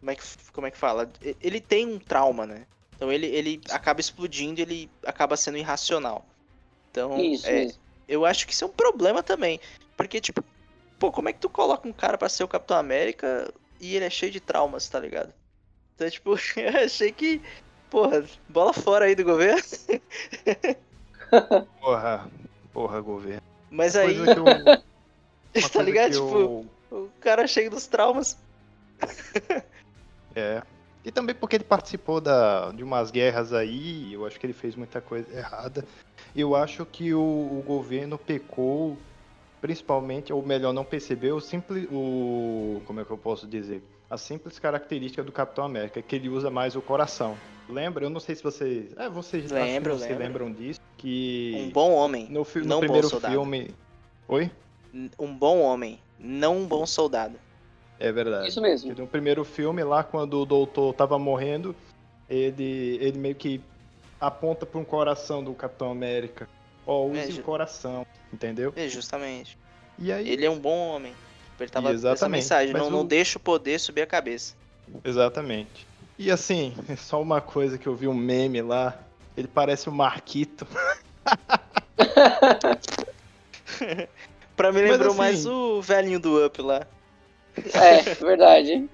[0.00, 1.08] como é que como é que fala?
[1.40, 2.66] Ele tem um trauma, né?
[2.98, 6.26] Então ele, ele acaba explodindo, ele acaba sendo irracional.
[6.90, 7.80] Então, isso, é, isso.
[8.08, 9.60] eu acho que isso é um problema também.
[9.96, 10.42] Porque, tipo,
[10.98, 14.04] pô, como é que tu coloca um cara para ser o Capitão América e ele
[14.04, 15.32] é cheio de traumas, tá ligado?
[15.94, 17.40] Então, tipo, eu achei que,
[17.88, 19.62] porra, bola fora aí do governo.
[21.80, 22.28] porra,
[22.72, 23.42] porra, governo.
[23.70, 24.16] Mas aí.
[24.16, 26.14] Eu, tá ligado?
[26.14, 26.90] Tipo, eu...
[26.90, 28.36] o cara cheio dos traumas.
[30.34, 30.62] é.
[31.08, 34.76] E também porque ele participou da, de umas guerras aí, eu acho que ele fez
[34.76, 35.82] muita coisa errada.
[36.36, 38.94] Eu acho que o, o governo pecou,
[39.58, 41.88] principalmente, ou melhor, não percebeu o simples.
[41.90, 43.82] O, como é que eu posso dizer?
[44.10, 47.38] A simples característica do Capitão América, que ele usa mais o coração.
[47.70, 48.04] Lembra?
[48.04, 48.94] Eu não sei se vocês.
[48.94, 50.44] É, vocês lembro, vocês lembro.
[50.44, 50.78] lembram disso.
[50.98, 51.54] Que.
[51.68, 52.28] Um bom homem.
[52.28, 53.32] No, fi não no primeiro bom soldado.
[53.32, 53.70] filme.
[54.28, 54.50] Oi?
[55.18, 57.38] Um bom homem, não um bom soldado.
[58.00, 58.48] É verdade.
[58.48, 58.94] Isso mesmo.
[58.94, 61.74] No primeiro filme, lá quando o doutor tava morrendo,
[62.28, 63.60] ele, ele meio que
[64.20, 66.48] aponta para um coração do Capitão América.
[66.86, 68.72] Ó, oh, use É, o coração, entendeu?
[68.76, 69.58] É, justamente.
[69.98, 71.12] E aí, Ele é um bom homem.
[71.58, 74.54] Ele tava essa Exatamente, mensagem, mas não, o- não deixa o poder subir a cabeça.
[75.04, 75.84] exatamente.
[76.16, 78.96] E assim, só uma coisa que eu vi um meme lá,
[79.36, 80.64] ele parece o Marquito.
[84.56, 86.86] pra mim lembrou assim- mais o velhinho do Up lá.
[87.74, 88.88] É, verdade.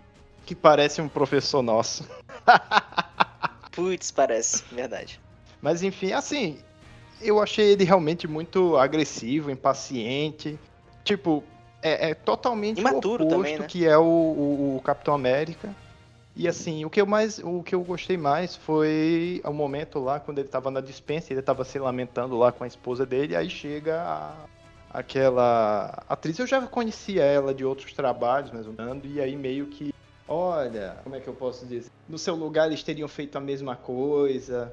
[0.47, 2.09] Que parece um professor nosso.
[3.73, 5.21] Putz, parece, verdade.
[5.61, 6.59] Mas enfim, assim,
[7.21, 10.59] eu achei ele realmente muito agressivo, impaciente.
[11.03, 11.43] Tipo,
[11.83, 13.67] é, é totalmente Imaturo o oposto também, né?
[13.67, 15.75] que é o, o- o Capitão América.
[16.37, 20.19] E assim, o que eu mais, o que eu gostei mais foi o momento lá
[20.19, 23.49] quando ele tava na dispensa, ele tava se lamentando lá com a esposa dele, aí
[23.49, 24.35] chega a-
[24.95, 29.93] aquela atriz, eu já conhecia ela de outros trabalhos, menos, e aí meio que,
[30.29, 31.91] olha, como é que eu posso dizer?
[32.09, 34.73] No seu lugar eles teriam feito a mesma coisa,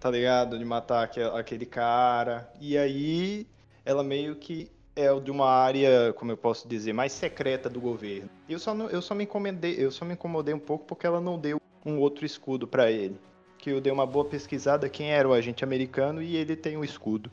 [0.00, 0.58] tá ligado?
[0.58, 2.50] De matar aquele, cara.
[2.58, 3.46] E aí
[3.84, 8.30] ela meio que é de uma área, como eu posso dizer, mais secreta do governo.
[8.48, 11.20] Eu só, não, eu só me incomodei, eu só me incomodei um pouco porque ela
[11.20, 13.18] não deu um outro escudo pra ele.
[13.58, 16.84] Que eu dei uma boa pesquisada quem era o agente americano e ele tem um
[16.84, 17.30] escudo.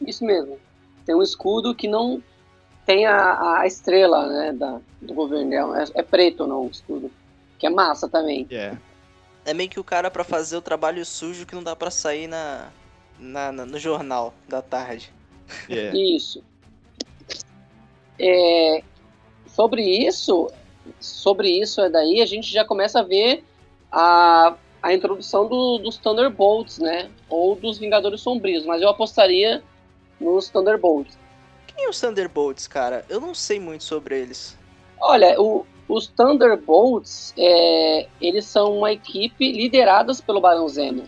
[0.00, 0.58] Isso mesmo.
[1.08, 2.22] Tem um escudo que não
[2.84, 5.74] tem a, a estrela né, da, do governo.
[5.74, 7.10] É, é preto não o escudo.
[7.58, 8.46] Que é massa também.
[8.50, 8.76] É.
[9.46, 12.26] É meio que o cara pra fazer o trabalho sujo que não dá pra sair
[12.26, 12.68] na,
[13.18, 15.10] na- na- no jornal da tarde.
[15.70, 15.92] É.
[15.96, 16.44] Isso.
[18.18, 18.82] É,
[19.46, 20.50] sobre isso,
[21.00, 23.42] sobre isso é daí a gente já começa a ver
[23.90, 27.08] a, a introdução do- dos Thunderbolts, né?
[27.30, 29.62] Ou dos Vingadores Sombrios, mas eu apostaria
[30.20, 31.16] nos Thunderbolts.
[31.66, 33.04] Quem é os Thunderbolts, cara?
[33.08, 34.56] Eu não sei muito sobre eles.
[35.00, 41.04] Olha, o, os Thunderbolts, é, eles são uma equipe lideradas pelo Barão Zemo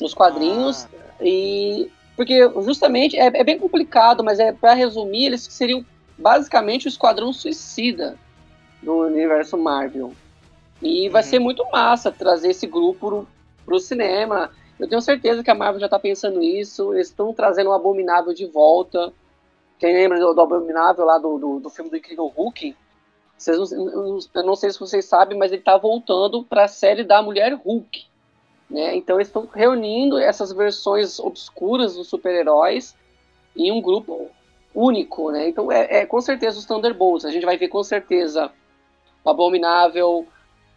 [0.00, 5.42] nos quadrinhos Ah, e porque justamente é, é bem complicado, mas é para resumir, eles
[5.50, 5.84] seriam
[6.18, 8.16] basicamente o Esquadrão Suicida
[8.82, 10.12] do universo Marvel.
[10.82, 11.28] E vai Uhum.
[11.28, 13.28] ser muito massa trazer esse grupo pro,
[13.64, 14.50] pro cinema.
[14.78, 16.92] Eu tenho certeza que a Marvel já tá pensando nisso.
[16.94, 19.12] Eles estão trazendo o Abominável de volta.
[19.78, 22.76] Quem lembra do, do Abominável lá do, do, do filme do Incrível Hulk?
[23.36, 27.04] Vocês não, eu não sei se vocês sabem, mas ele tá voltando para a série
[27.04, 28.04] da Mulher Hulk.
[28.70, 28.96] Né?
[28.96, 32.96] Então eles estão reunindo essas versões obscuras dos super-heróis
[33.56, 34.28] em um grupo
[34.74, 35.48] único, né?
[35.48, 37.24] Então é, é com certeza os Thunderbolts.
[37.24, 38.50] A gente vai ver com certeza
[39.22, 40.26] o Abominável,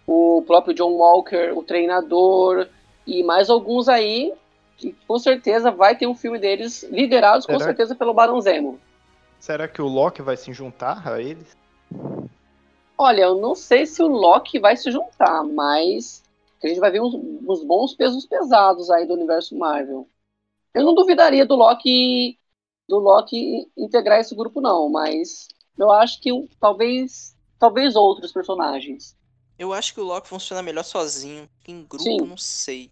[0.05, 2.67] o próprio John Walker, o treinador
[3.07, 4.33] e mais alguns aí
[4.77, 7.65] que com certeza vai ter um filme deles liderados com Será?
[7.65, 8.79] certeza pelo Barão Zemo.
[9.39, 11.55] Será que o Loki vai se juntar a eles?
[12.97, 16.23] Olha, eu não sei se o Loki vai se juntar, mas
[16.63, 20.07] a gente vai ver uns, uns bons pesos pesados aí do universo Marvel.
[20.73, 22.37] Eu não duvidaria do Loki
[22.87, 29.15] do Loki integrar esse grupo não, mas eu acho que talvez talvez outros personagens.
[29.57, 31.49] Eu acho que o Loki funciona melhor sozinho.
[31.67, 32.17] Em grupo, Sim.
[32.21, 32.91] não sei.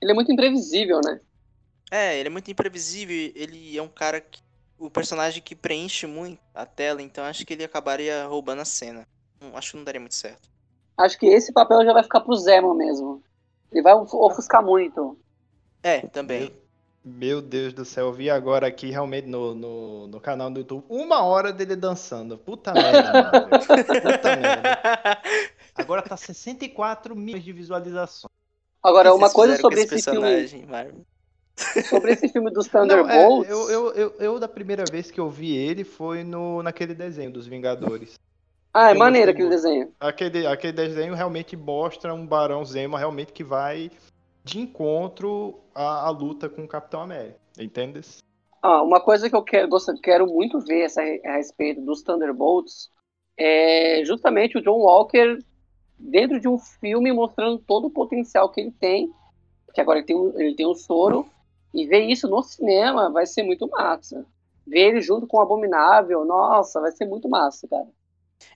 [0.00, 1.20] Ele é muito imprevisível, né?
[1.90, 3.14] É, ele é muito imprevisível.
[3.34, 4.40] Ele é um cara que.
[4.78, 9.08] O personagem que preenche muito a tela, então acho que ele acabaria roubando a cena.
[9.40, 10.50] Não, acho que não daria muito certo.
[10.98, 13.22] Acho que esse papel já vai ficar pro Zemo mesmo.
[13.72, 15.18] Ele vai of- ofuscar muito.
[15.82, 16.52] É, também.
[17.02, 20.84] Meu Deus do céu, eu vi agora aqui realmente no, no, no canal do YouTube
[20.88, 22.36] uma hora dele dançando.
[22.36, 23.48] Puta merda, mano.
[24.02, 24.78] Puta merda.
[25.74, 28.35] Agora tá 64 milhões de visualizações.
[28.86, 31.04] Agora, uma coisa sobre esse esse filme, Marvel?
[31.90, 33.50] sobre esse filme dos Não, é, Thunderbolts.
[33.50, 37.32] eu, eu, eu, eu, da primeira vez que eu vi ele, foi no, naquele desenho
[37.32, 38.14] dos Vingadores.
[38.72, 39.92] Ah, é eu maneiro aquele desenho.
[39.98, 43.90] Aquele, aquele desenho realmente mostra um Barão Zemo realmente que vai
[44.44, 47.40] de encontro à, à luta com o Capitão América.
[47.58, 48.02] Entende?
[48.62, 49.68] Ah, uma coisa que eu quero,
[50.00, 52.88] quero muito ver essa, a respeito dos Thunderbolts
[53.36, 55.38] é justamente o John Walker
[55.98, 59.12] dentro de um filme mostrando todo o potencial que ele tem,
[59.74, 61.28] que agora ele tem, um- ele tem um soro,
[61.74, 64.24] e ver isso no cinema vai ser muito massa.
[64.66, 67.86] Ver ele junto com o Abominável, nossa, vai ser muito massa, cara.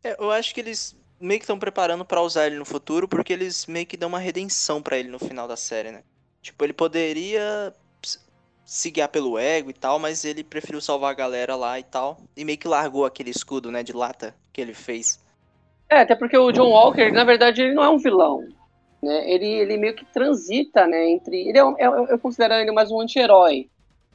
[0.03, 3.33] É, eu acho que eles meio que estão preparando pra usar ele no futuro, porque
[3.33, 6.03] eles meio que dão uma redenção pra ele no final da série, né?
[6.43, 7.75] Tipo, ele poderia
[8.65, 12.19] se guiar pelo ego e tal, mas ele preferiu salvar a galera lá e tal.
[12.37, 15.19] E meio que largou aquele escudo, né, de lata que ele fez.
[15.91, 18.41] É, até porque o John Walker, na verdade, ele não é um vilão.
[19.03, 19.31] Né?
[19.31, 21.49] Ele, ele meio que transita né, entre.
[21.49, 23.71] Ele é, um- eu, eu considero ele mais um anti-herói.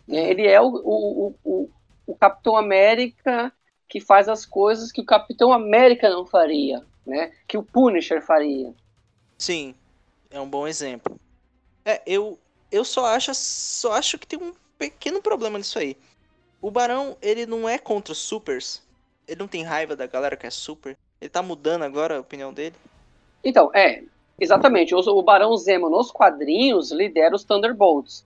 [0.08, 0.30] né?
[0.30, 1.36] Ele é o, o, o,
[1.66, 1.70] o-
[2.08, 3.52] o Capitão América
[3.90, 7.32] que faz as coisas que o Capitão América não faria, né?
[7.48, 8.74] Que o Punisher faria.
[9.38, 9.76] Sim,
[10.30, 11.20] é um bom exemplo.
[11.86, 12.40] É, eu,
[12.72, 15.98] eu só acho, só acho que tem um pequeno problema nisso aí.
[16.62, 18.84] O Barão, ele não é contra os supers.
[19.28, 20.98] Ele não tem raiva da galera que é super.
[21.22, 22.76] Ele tá mudando agora a opinião dele.
[23.44, 24.04] Então, é,
[24.40, 24.94] exatamente.
[24.94, 28.26] O, o Barão Zemo nos quadrinhos lidera os Thunderbolts.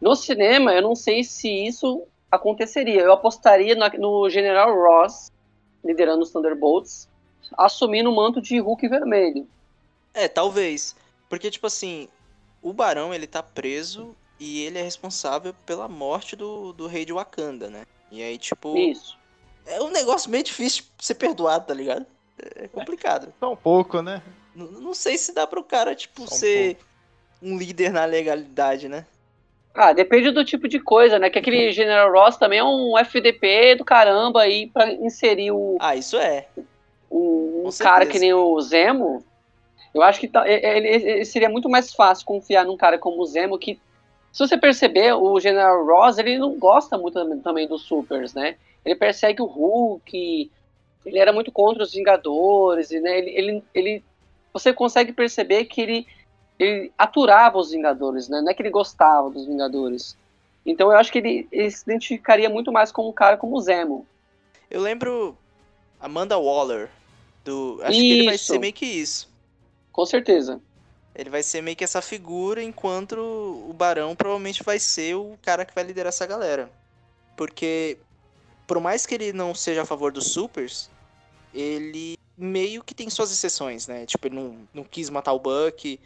[0.00, 3.00] No cinema, eu não sei se isso aconteceria.
[3.00, 5.32] Eu apostaria na- no General Ross
[5.84, 7.08] liderando os Thunderbolts,
[7.56, 9.46] assumindo o manto de Hulk vermelho.
[10.14, 10.94] É, talvez.
[11.28, 12.08] Porque, tipo assim,
[12.62, 17.12] o Barão, ele tá preso e ele é responsável pela morte do, do rei de
[17.12, 17.84] Wakanda, né?
[18.10, 19.18] E aí, tipo, Isso.
[19.66, 22.06] é um negócio meio difícil de ser perdoado, tá ligado?
[22.56, 23.32] É complicado.
[23.40, 24.22] Só um pouco, né?
[24.54, 26.76] N- Não sei se dá pro cara, tipo, um ser
[27.42, 29.06] um líder na legalidade, né?
[29.74, 31.30] Ah, depende do tipo de coisa, né?
[31.30, 35.94] Que aquele General Ross também é um FDP do caramba aí pra inserir o, Ah,
[35.94, 36.46] isso é.
[37.10, 38.10] um, um Com cara certeza.
[38.12, 39.24] que nem o Zemo.
[39.94, 43.26] Eu acho que tá- ele, ele- seria muito mais fácil confiar num cara como o
[43.26, 43.78] Zemo que
[44.32, 48.56] se você perceber, o General Ross, ele não gosta muito também- também dos supers, né?
[48.84, 50.50] Ele persegue o Hulk,
[51.04, 53.18] ele era muito contra os Vingadores, e, né?
[53.18, 54.04] Ele, ele, ele-
[54.52, 56.06] você consegue perceber que ele,
[56.58, 58.40] ele aturava os Vingadores, né?
[58.40, 60.16] Não é que ele gostava dos Vingadores.
[60.66, 63.60] Então eu acho que ele, ele se identificaria muito mais com um cara como o
[63.60, 64.06] Zemo.
[64.70, 65.36] Eu lembro
[66.00, 66.90] Amanda Waller.
[67.44, 67.80] Do...
[67.82, 68.52] Acho que ele vai Isso.
[68.52, 69.28] ser meio que isso.
[69.90, 70.60] Com certeza.
[71.14, 75.64] Ele vai ser meio que essa figura, enquanto o Barão provavelmente vai ser o cara
[75.64, 76.70] que vai liderar essa galera.
[77.36, 77.96] Porque,
[78.68, 80.90] por mais que ele não seja a favor dos supers,
[81.54, 84.04] ele meio que tem suas exceções, né?
[84.04, 85.98] Tipo, ele não, não quis matar o Buck,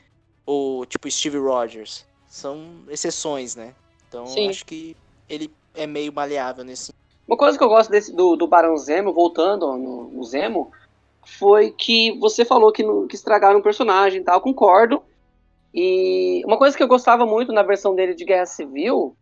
[0.46, 2.07] ou tipo Steve Rogers.
[2.29, 3.75] São exceções, né?
[4.09, 4.48] Então, Sim.
[4.48, 4.96] acho que
[5.29, 6.92] ele é meio maleável nesse
[7.27, 10.70] Uma coisa que eu gosto desse, do, do Barão Zemo, voltando no, no Zemo,
[11.27, 15.03] foi que você falou que, não, que estragaram o personagem e tal, concordo.
[15.75, 19.16] E uma coisa que eu gostava muito na versão dele de Guerra Civil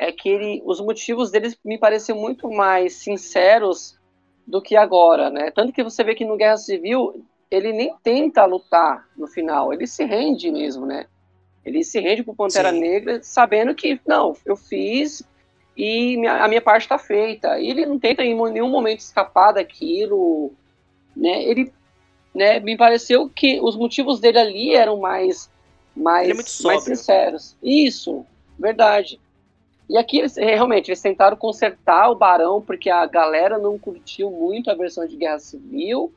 [0.00, 4.00] é que ele, os motivos deles me pareciam muito mais sinceros
[4.46, 5.50] do que agora, né?
[5.50, 9.86] Tanto que você vê que no Guerra Civil ele nem tenta lutar no final, ele
[9.86, 11.04] se rende mesmo, né?
[11.62, 12.80] Ele se rende pro Pantera Sim.
[12.80, 15.22] Negra sabendo que, não, eu fiz
[15.76, 17.60] e minha- a minha parte está feita.
[17.60, 20.52] E ele não tenta em nenhum momento escapar daquilo,
[21.14, 21.42] né?
[21.44, 21.70] Ele,
[22.34, 25.50] né, me pareceu que os motivos dele ali eram mais
[25.94, 27.56] mais, é mais sinceros.
[27.62, 28.24] Isso,
[28.58, 29.20] verdade.
[29.90, 34.30] E aqui eles eh, realmente eles tentaram consertar o Barão porque a galera não curtiu
[34.30, 36.12] muito a versão de Guerra Civil,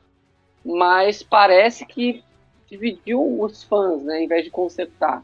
[0.63, 2.23] mas parece que
[2.69, 5.23] dividiu os fãs, né, em vez de consertar.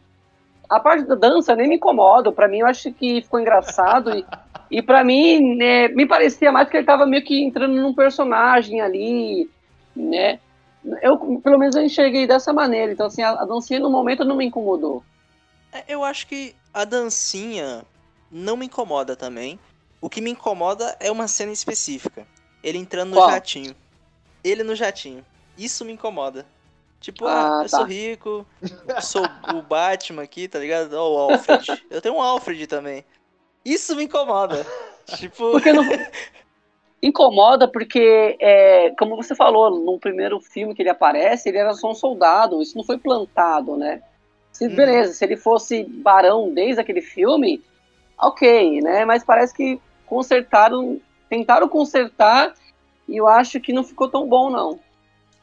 [0.67, 4.25] A parte da dança nem me incomoda, pra mim eu acho que ficou engraçado e,
[4.71, 8.81] e para mim né, me parecia mais que ele tava meio que entrando num personagem
[8.81, 9.47] ali,
[9.95, 10.39] né?
[11.03, 14.35] Eu pelo menos eu enxerguei dessa maneira, então assim, a, a dancinha no momento não
[14.35, 15.03] me incomodou.
[15.71, 17.83] É, Eu acho que a dancinha
[18.31, 19.59] não me incomoda também.
[20.01, 22.25] O que me incomoda é uma cena específica.
[22.63, 23.29] Ele entrando no Qual?
[23.31, 23.75] jatinho.
[24.43, 25.25] Ele no jatinho.
[25.57, 26.45] Isso me incomoda.
[26.99, 27.85] Tipo, Ah, ah, eu sou tá.
[27.85, 28.45] rico,
[29.01, 29.23] sou
[29.55, 30.93] o Batman aqui, tá ligado?
[30.93, 31.83] Ó, o Alfred.
[31.89, 33.05] Eu tenho um Alfred também.
[33.63, 34.65] Isso me incomoda.
[35.17, 35.83] tipo, Porque não.
[37.01, 41.91] Incomoda porque, é, como você falou, no primeiro filme que ele aparece, ele era só
[41.91, 44.01] um soldado, isso não foi plantado, né?
[44.51, 44.75] Se, Uhum.
[44.75, 47.63] Beleza, se ele fosse barão desde aquele filme,
[48.19, 49.05] ok, né?
[49.05, 52.53] Mas parece que consertaram, tentaram consertar
[53.07, 54.79] e eu acho que não ficou tão bom, não.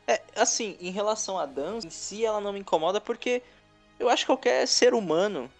[0.08, 3.42] É, assim, em relação à dança, em si ela não me incomoda porque
[3.98, 5.50] eu acho que qualquer ser humano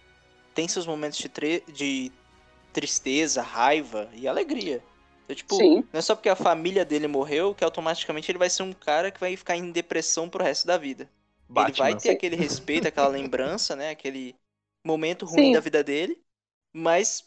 [0.53, 2.11] tem seus momentos de, tre- de
[2.73, 4.83] tristeza, raiva e alegria.
[5.25, 8.49] Então, tipo, Sim, não é só porque a família dele morreu que automaticamente ele vai
[8.49, 11.09] ser um cara que vai ficar em depressão pro resto da vida.
[11.55, 13.91] Ele vai ter aquele respeito, aquela lembrança, né?
[13.91, 14.35] Aquele
[14.85, 15.51] momento ruim Sim.
[15.51, 16.21] da vida dele.
[16.73, 17.23] Mas,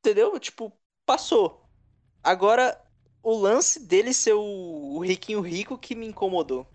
[0.00, 0.38] entendeu?
[0.38, 0.72] Tipo,
[1.06, 1.64] passou.
[2.22, 2.78] Agora,
[3.22, 4.40] o lance dele ser o,
[4.96, 6.66] o riquinho rico que me incomodou.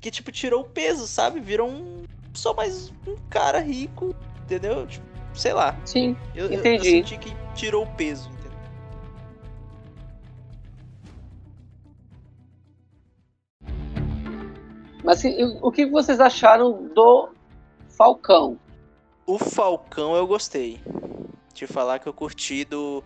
[0.00, 1.40] Que, tipo, tirou o peso, sabe?
[1.40, 2.04] Virou um.
[2.34, 4.86] Só mais um cara rico, entendeu?
[4.86, 5.76] Tipo, sei lá.
[5.84, 6.16] sim.
[6.34, 6.90] Eu, eu- eu Entendi.
[6.90, 8.50] senti que tirou o peso, entendeu?
[15.02, 17.30] Mas e- o que vocês acharam do
[17.88, 18.58] Falcão?
[19.26, 20.80] O Falcão eu gostei.
[21.52, 23.02] Te falar que eu curti do.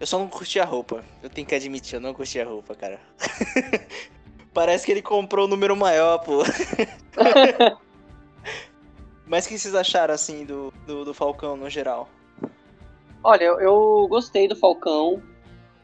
[0.00, 1.04] Eu só não curti a roupa.
[1.22, 3.00] Eu tenho que admitir, eu não curti a roupa, cara.
[4.52, 6.42] Parece que ele comprou o número maior, pô.
[9.26, 12.08] Mas o que vocês acharam, assim, do, do, do Falcão no geral?
[13.22, 15.22] Olha, eu, gostei do Falcão.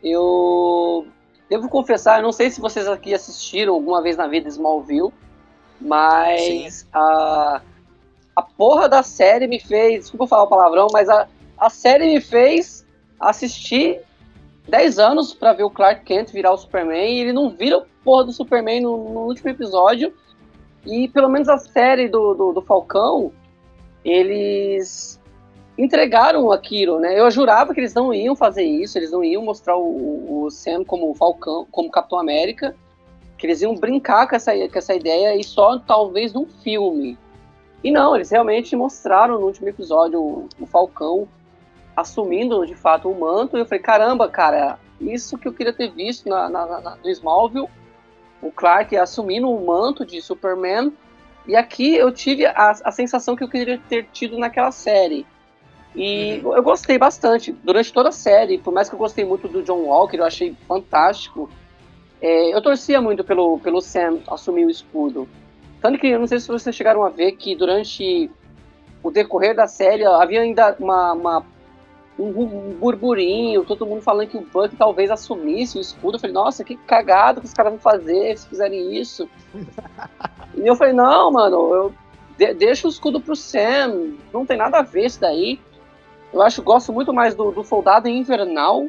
[0.03, 1.07] Eu
[1.49, 5.13] devo confessar, eu não sei se vocês aqui assistiram alguma vez na vida Smallville,
[5.81, 7.63] mas a,
[8.37, 10.03] a porra da série me fez.
[10.03, 11.27] Desculpa falar o palavrão, mas a,
[11.61, 12.87] a série me fez
[13.21, 14.01] assistir
[14.67, 17.87] 10 anos pra ver o Clark Kent virar o Superman e ele não vira o
[18.03, 20.15] porra do Superman no, no último episódio.
[20.87, 23.31] E pelo menos a série do, do, do Falcão,
[24.03, 25.21] eles
[25.77, 27.19] entregaram aquilo, né?
[27.19, 30.83] Eu jurava que eles não iam fazer isso, eles não iam mostrar o, o Sam
[30.83, 32.75] como Falcão, como Capitão América,
[33.37, 37.19] que eles iam brincar com essa, com essa ideia e só talvez num filme.
[37.85, 41.29] E não, eles realmente mostraram no último episódio o, o Falcão
[41.97, 43.57] assumindo de fato o manto.
[43.57, 47.11] E eu falei, caramba, cara, isso que eu queria ter visto na, na, na, no
[47.11, 47.69] Smallville,
[48.43, 50.93] o Clark assumindo o manto de Superman.
[51.47, 55.27] E aqui eu tive a, a sensação que eu queria ter tido naquela série.
[55.95, 59.63] E eu gostei bastante durante toda a série, por mais que eu gostei muito do
[59.63, 61.51] John Walker, eu achei fantástico.
[62.21, 65.29] É, eu torcia muito pelo, pelo Sam assumir o escudo.
[65.81, 68.31] Tanto que eu não sei se vocês chegaram a ver que durante
[69.03, 71.47] o decorrer da série havia ainda uma, uma-
[72.23, 76.17] um, burburinho, todo mundo falando que o Buck talvez assumisse o escudo.
[76.17, 79.29] Eu falei, nossa, que cagado que os caras vão fazer se fizerem isso.
[80.55, 81.95] e eu falei, não, mano, eu
[82.37, 85.61] de- deixa o escudo pro Sam, não tem nada a ver isso daí.
[86.33, 88.87] Eu acho, gosto muito mais do, do Soldado Invernal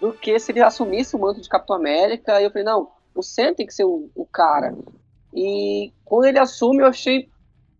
[0.00, 2.40] do que se ele assumisse o manto de Capitão América.
[2.40, 4.74] E eu falei, não, o Sam tem que ser o, o cara.
[5.32, 7.28] E quando ele assume, eu achei,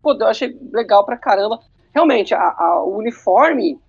[0.01, 1.59] pô, eu achei legal pra caramba.
[1.93, 3.79] Realmente, a- a- o uniforme,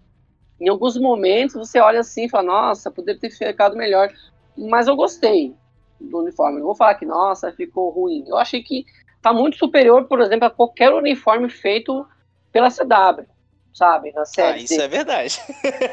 [0.61, 4.11] em alguns momentos, você olha assim e fala, nossa, poderia ter ficado melhor.
[4.57, 5.55] Mas eu gostei
[6.01, 6.59] do uniforme.
[6.59, 8.25] Não vou falar que, nossa, ficou ruim.
[8.27, 8.85] Eu achei que
[9.21, 12.07] tá muito superior, por exemplo, a qualquer uniforme feito
[12.53, 13.27] pela CW,
[13.73, 14.13] sabe?
[14.13, 14.65] Na Ah, série.
[14.65, 15.39] isso é verdade.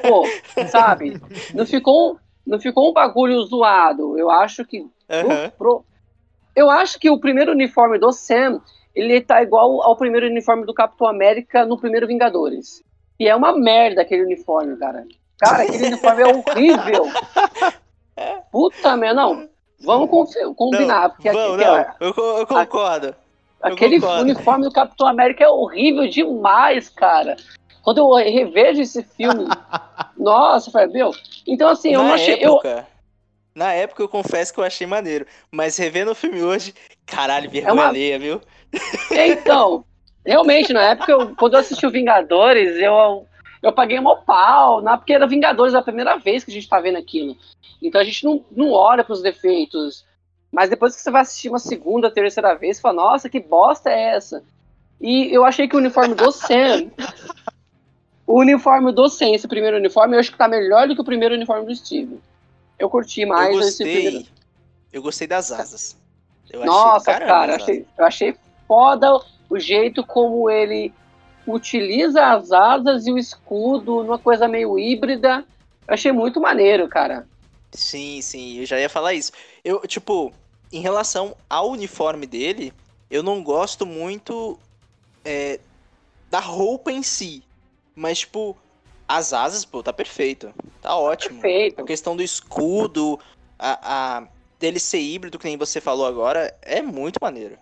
[0.01, 0.26] Pô,
[0.70, 1.20] sabe?
[1.53, 4.18] Não ficou, não ficou um bagulho zoado.
[4.18, 5.51] Eu acho que Aham.
[5.57, 5.86] pro,
[6.55, 8.61] Eu acho que o primeiro uniforme do Sam,
[8.95, 12.84] ele tá igual ao primeiro uniforme do Capitão América no primeiro Vingadores.
[13.20, 15.05] E é uma merda aquele uniforme, cara.
[15.39, 17.05] Cara, aquele uniforme é horrível.
[18.51, 19.49] Puta merda, não.
[19.84, 20.09] Vamos
[20.55, 21.09] combinar.
[21.09, 23.07] porque Vamos, aqui- não, aqui, ó, eu, eu concordo.
[23.07, 23.16] eu
[23.74, 24.22] aquele concordo.
[24.24, 27.36] uniforme do Capitão América é horrível demais, cara.
[27.84, 29.45] Quando eu revejo esse filme,
[30.18, 31.11] nossa, eu falei, meu.
[31.45, 32.36] Então, assim, eu na não achei.
[32.36, 32.88] Eu, época,
[33.53, 36.74] na época eu confesso que eu achei maneiro, mas revendo o filme hoje,
[37.05, 38.39] caralho, vergonha É uma- alheia, viu?
[39.11, 39.84] Então,
[40.26, 43.28] realmente, na época, eu- quando eu assisti o Vingadores, eu,
[43.62, 46.80] eu paguei um pau, né, porque era Vingadores a primeira vez que a gente tá
[46.80, 47.36] vendo aquilo.
[47.82, 50.06] Então a gente não, não olha pros defeitos.
[50.52, 53.90] Mas depois que você vai assistir uma segunda, terceira vez, você fala, nossa, que bosta
[53.90, 54.44] é essa?
[55.02, 56.92] E eu achei que o uniforme do Sam.
[58.26, 61.06] o uniforme do Sam, esse primeiro uniforme, eu acho que tá melhor do que o
[61.06, 62.20] primeiro uniforme do Steve.
[62.80, 64.18] Eu curti mais eu esse primeiro.
[64.18, 64.34] gostei.
[64.94, 65.98] Eu gostei das asas.
[66.50, 67.62] Eu achei Nossa, do caramba cara, asas.
[67.64, 68.36] achei, eu achei
[68.68, 69.20] foda
[69.54, 70.91] o jeito como ele
[71.45, 75.45] utiliza as asas e o escudo numa coisa meio híbrida.
[75.88, 77.28] Eu achei muito maneiro, cara.
[77.72, 79.32] Sim, sim, eu já ia falar isso.
[79.64, 80.34] Eu, tipo,
[80.72, 82.74] em relação ao uniforme dele,
[83.12, 84.58] eu não gosto muito
[85.24, 85.60] é,
[86.32, 87.43] da roupa em si.
[87.95, 88.58] Mas, tipo,
[89.08, 90.51] as asas, pô, tá perfeito.
[90.82, 91.38] Tá ótimo.
[91.38, 91.86] A Perfeito.
[91.86, 93.20] questão do escudo,
[93.60, 94.28] a, a
[94.60, 97.58] dele ser híbrido, que nem você falou agora, é muito maneiro.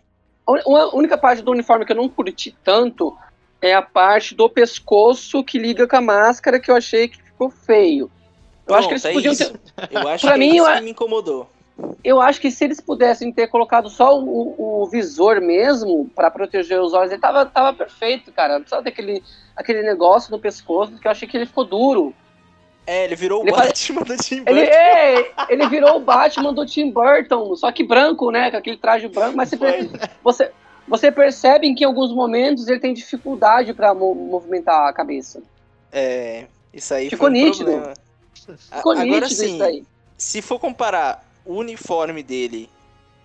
[0.59, 3.15] A única parte do uniforme que eu não curti tanto
[3.61, 7.49] é a parte do pescoço que liga com a máscara que eu achei que ficou
[7.49, 8.09] feio.
[8.67, 9.51] Eu acho que eles é podiam isso.
[9.53, 11.47] ter, Eu acho Pra que mim, isso eu- que me incomodou.
[12.03, 16.79] eu acho que se eles pudessem ter colocado só o, o visor mesmo pra proteger
[16.79, 18.53] os olhos, ele tava, tava perfeito, cara.
[18.53, 19.23] Não precisava ter aquele,
[19.55, 22.13] aquele negócio no pescoço que eu achei que ele ficou duro.
[22.85, 24.61] É, ele virou Ele o faz- Batman do Tim Ele, Burton.
[24.73, 28.49] é, ele virou o Batman do Tim Burton, só que branco, né?
[28.51, 29.89] Com aquele traje branco, mas você, Foi.
[30.23, 30.51] você,
[30.87, 35.41] você percebe que em alguns momentos ele tem dificuldade pra mo- movimentar a cabeça.
[35.91, 37.71] É, isso aí Ficou um nítido.
[37.75, 37.93] A-
[38.75, 39.83] Ficou Agora nítido sim, isso aí.
[40.17, 42.67] se for comparar o uniforme dele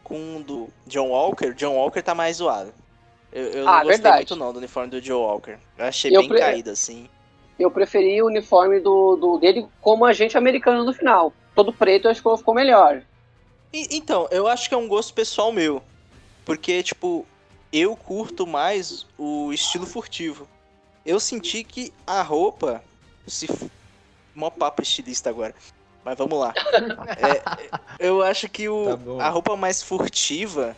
[0.05, 2.73] com o do John Walker, John Walker tá mais zoado.
[3.33, 4.17] Eu, eu Ah, não gostei verdade.
[4.17, 5.57] muito não do uniforme do John Walker.
[5.79, 7.09] Eu achei Eu bem pre- caído, assim.
[7.59, 11.33] Eu preferi o uniforme do, do- dele como agente americano no final.
[11.55, 13.03] Todo preto, eu acho que ficou melhor.
[13.73, 15.83] E- então, eu acho que é um gosto pessoal meu.
[16.45, 17.27] Porque, tipo,
[17.73, 20.47] eu curto mais o estilo furtivo.
[21.05, 22.83] Eu senti que a roupa.
[23.27, 23.49] Se...
[24.35, 25.55] Mó papo estilista agora.
[26.05, 26.53] Mas vamos lá.
[27.19, 27.43] É,
[27.99, 30.77] eu acho que o, Tá a roupa mais furtiva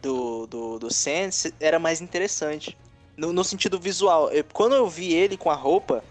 [0.00, 2.76] do, do, do Sans era mais interessante.
[3.16, 4.30] No, no sentido visual.
[4.30, 6.02] Eu- quando eu vi ele com a roupa,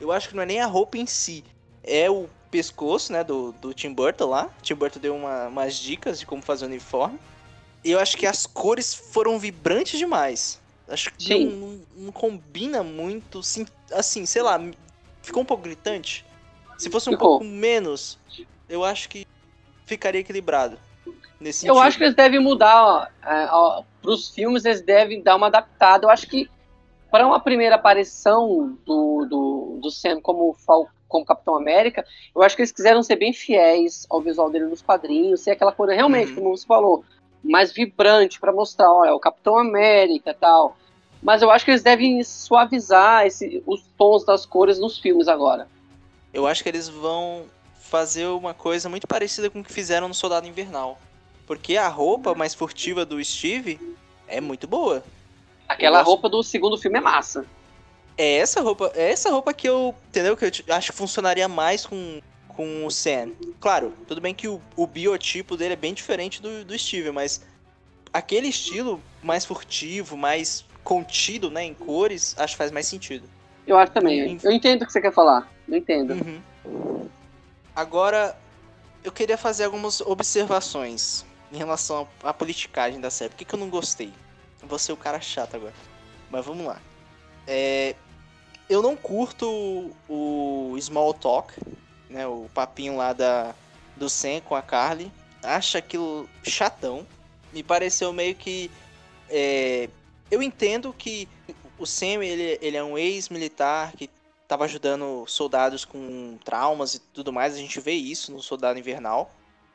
[0.00, 1.44] eu acho que não é nem a roupa em si.
[1.82, 4.50] É o pescoço, né, do, do Tim Burton lá.
[4.62, 7.18] Tim Burton deu uma- umas dicas de como fazer o uniforme.
[7.84, 10.60] E eu acho que as cores foram vibrantes demais.
[10.88, 14.60] Acho que não, não- não combina muito, sim- assim, sei lá,
[15.22, 16.24] ficou um pouco gritante.
[16.76, 17.28] Se fosse um Ficou.
[17.38, 18.18] pouco menos,
[18.68, 19.26] eu acho que
[19.86, 20.78] ficaria equilibrado.
[21.38, 21.86] Nesse Eu sentido.
[21.86, 26.04] acho que eles devem mudar, ó, é, ó, pros filmes eles devem dar uma adaptada.
[26.06, 26.50] Eu acho que
[27.10, 32.04] para uma primeira aparição do, do, do Sam como, Fal como Capitão América,
[32.34, 35.72] eu acho que eles quiseram ser bem fiéis ao visual dele nos quadrinhos, ser aquela
[35.72, 36.34] coisa realmente, Uhum.
[36.36, 37.04] como você falou,
[37.42, 40.76] mais vibrante para mostrar, olha, o Capitão América e tal.
[41.22, 45.66] Mas eu acho que eles devem suavizar esse, os tons das cores nos filmes agora.
[46.32, 47.44] Eu acho que eles vão
[47.80, 50.98] fazer uma coisa muito parecida com o que fizeram no Soldado Invernal.
[51.46, 53.80] Porque a roupa mais furtiva do Steve
[54.28, 55.02] é muito boa.
[55.68, 56.08] Aquela gosto.
[56.08, 57.44] roupa do segundo filme é massa.
[58.16, 60.36] É essa roupa, é essa roupa que eu, entendeu?
[60.36, 63.30] Que eu acho que funcionaria mais com, com o Sam.
[63.60, 67.42] Claro, tudo bem que o, o biotipo dele é bem diferente do, do Steve, mas
[68.12, 73.28] aquele estilo mais furtivo, mais contido, né, em cores, acho que faz mais sentido.
[73.66, 74.38] Eu acho também.
[74.42, 75.50] Eu entendo o que você quer falar.
[75.68, 76.14] Eu entendo.
[76.14, 77.08] Uhum.
[77.74, 78.36] Agora,
[79.04, 83.30] eu queria fazer algumas observações em relação à politicagem da série.
[83.30, 84.12] Por que, que eu não gostei?
[84.62, 85.74] Vou ser o cara chato agora.
[86.30, 86.80] Mas vamos lá.
[87.52, 87.96] É,
[88.68, 89.50] eu não curto
[90.08, 91.52] o, o small talk,
[92.08, 92.24] né?
[92.24, 93.52] O papinho lá da,
[93.96, 95.12] do Sam com a Carly.
[95.42, 97.04] Acho aquilo chatão.
[97.52, 98.70] Me pareceu meio que.
[99.28, 99.90] é,
[100.30, 101.28] eu entendo que
[101.76, 104.08] o Sam ele, ele é um ex-militar que
[104.46, 107.54] tava ajudando soldados com traumas e tudo mais.
[107.54, 109.34] A gente vê isso no Soldado Invernal.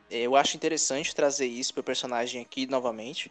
[0.09, 3.29] É, Eu acho interessante trazer isso pro personagem aqui novamente.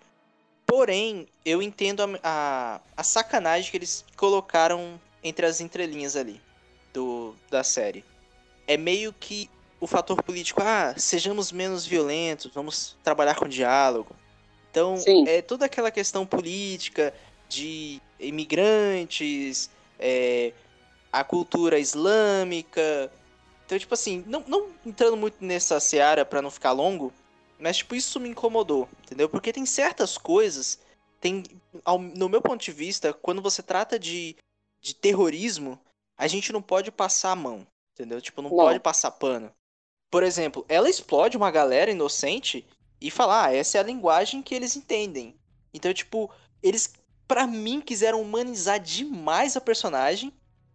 [0.67, 6.41] Porém, eu entendo a, a, a sacanagem que eles colocaram entre as entrelinhas ali
[6.93, 8.05] do, da série.
[8.67, 9.51] É meio que
[9.81, 14.17] o fator político, ah, sejamos menos violentos, vamos trabalhar com diálogo.
[14.71, 15.29] Então, Sim.
[15.29, 17.13] é toda aquela questão política
[17.49, 20.53] de imigrantes, é,
[21.13, 23.13] a cultura islâmica.
[23.65, 27.13] Então, tipo assim, não, não entrando muito nessa seara pra não ficar longo,
[27.59, 29.29] mas, tipo, isso me incomodou, entendeu?
[29.29, 30.79] Porque tem certas coisas,
[31.21, 31.43] tem,
[31.85, 34.37] ao- no meu ponto de vista, quando você trata de,
[34.81, 35.79] de terrorismo,
[36.17, 38.21] a gente não pode passar a mão, entendeu?
[38.21, 38.57] Tipo, não, Não.
[38.57, 39.51] pode passar pano.
[40.11, 42.67] Por exemplo, ela explode uma galera inocente
[43.01, 45.35] e fala, ah, essa é a linguagem que eles entendem.
[45.73, 46.31] Então, tipo,
[46.63, 46.93] eles,
[47.27, 50.33] pra mim, quiseram humanizar demais a personagem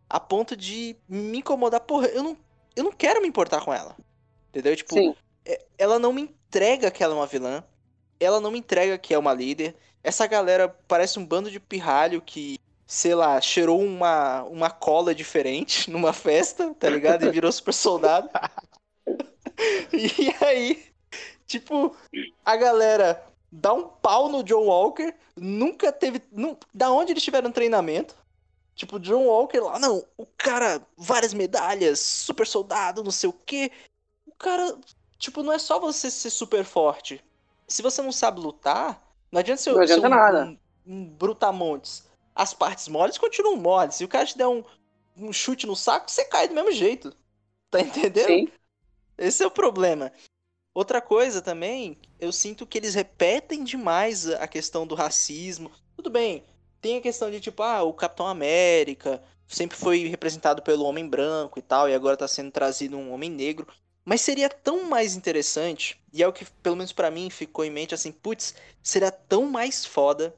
[0.10, 1.80] a ponto de me incomodar.
[1.82, 2.38] Porra, eu não,
[2.76, 3.96] eu não quero me importar com ela.
[4.50, 4.76] Entendeu?
[4.76, 5.16] Tipo, Sim.
[5.46, 7.64] é- ela não me entrega que ela é uma vilã.
[8.20, 9.76] Ela não me entrega que é uma líder.
[10.04, 15.90] Essa galera parece um bando de pirralho que, sei lá, cheirou uma, uma cola diferente
[15.92, 17.26] numa festa, tá ligado?
[17.26, 18.30] E virou super soldado.
[19.94, 20.86] e aí,
[21.46, 21.96] tipo,
[22.44, 25.14] a galera dá um pau no John Walker.
[25.36, 26.22] Nunca teve.
[26.32, 28.16] nu- da onde eles tiveram treinamento?
[28.76, 33.72] Tipo, John Walker lá, não, o cara, várias medalhas, super soldado, não sei o quê.
[34.26, 34.78] O cara,
[35.20, 37.24] tipo, não é só você ser super forte.
[37.68, 40.46] Se você não sabe lutar, não adianta ser, Não adianta ser um, nada.
[40.46, 40.58] um,
[40.88, 42.08] um brutamontes.
[42.36, 43.96] As partes moles continuam moles.
[43.96, 44.64] Se o cara te der um,
[45.18, 47.14] um chute no saco, você cai do mesmo jeito.
[47.70, 48.28] Tá entendendo?
[48.28, 48.48] Sim.
[49.18, 50.12] Esse é o problema.
[50.74, 55.72] Outra coisa também, eu sinto que eles repetem demais a questão do racismo.
[55.96, 56.46] Tudo bem,
[56.80, 61.60] tem a questão de tipo, ah, o Capitão América sempre foi representado pelo homem branco
[61.60, 63.68] e tal, e agora tá sendo trazido um homem negro.
[64.06, 67.70] Mas seria tão mais interessante, e é o que pelo menos pra mim ficou em
[67.72, 70.34] mente assim, putz, seria tão mais foda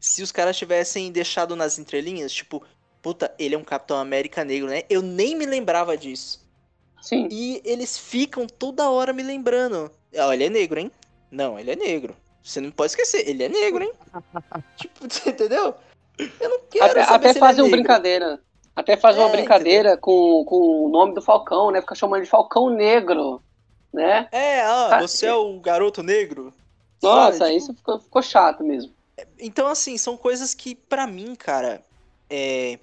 [0.00, 2.62] se os caras tivessem deixado nas entrelinhas, tipo,
[3.00, 4.82] puta, ele é um Capitão América negro, né?
[4.90, 6.44] Eu nem me lembrava disso.
[7.00, 7.28] Sim.
[7.30, 9.90] E eles ficam toda hora me lembrando.
[10.16, 10.90] Ó, ele é negro, hein?
[11.30, 12.16] Não, ele é negro.
[12.42, 13.92] Você não pode esquecer, ele é negro, hein?
[14.76, 15.74] tipo, entendeu?
[16.18, 17.82] Eu não quero Até, até é fazem uma negro.
[17.82, 18.40] brincadeira.
[18.74, 21.80] Até fazem uma É, brincadeira com, com o nome do Falcão, né?
[21.80, 23.40] Fica chamando de Falcão Negro,
[23.92, 24.28] né?
[24.32, 26.52] É, ah, você é o garoto negro?
[27.00, 28.92] Nossa, Sabe, tipo, isso ficou, ficou chato mesmo.
[29.38, 31.82] Então, assim, são coisas que, pra mim, cara,
[32.28, 32.78] é.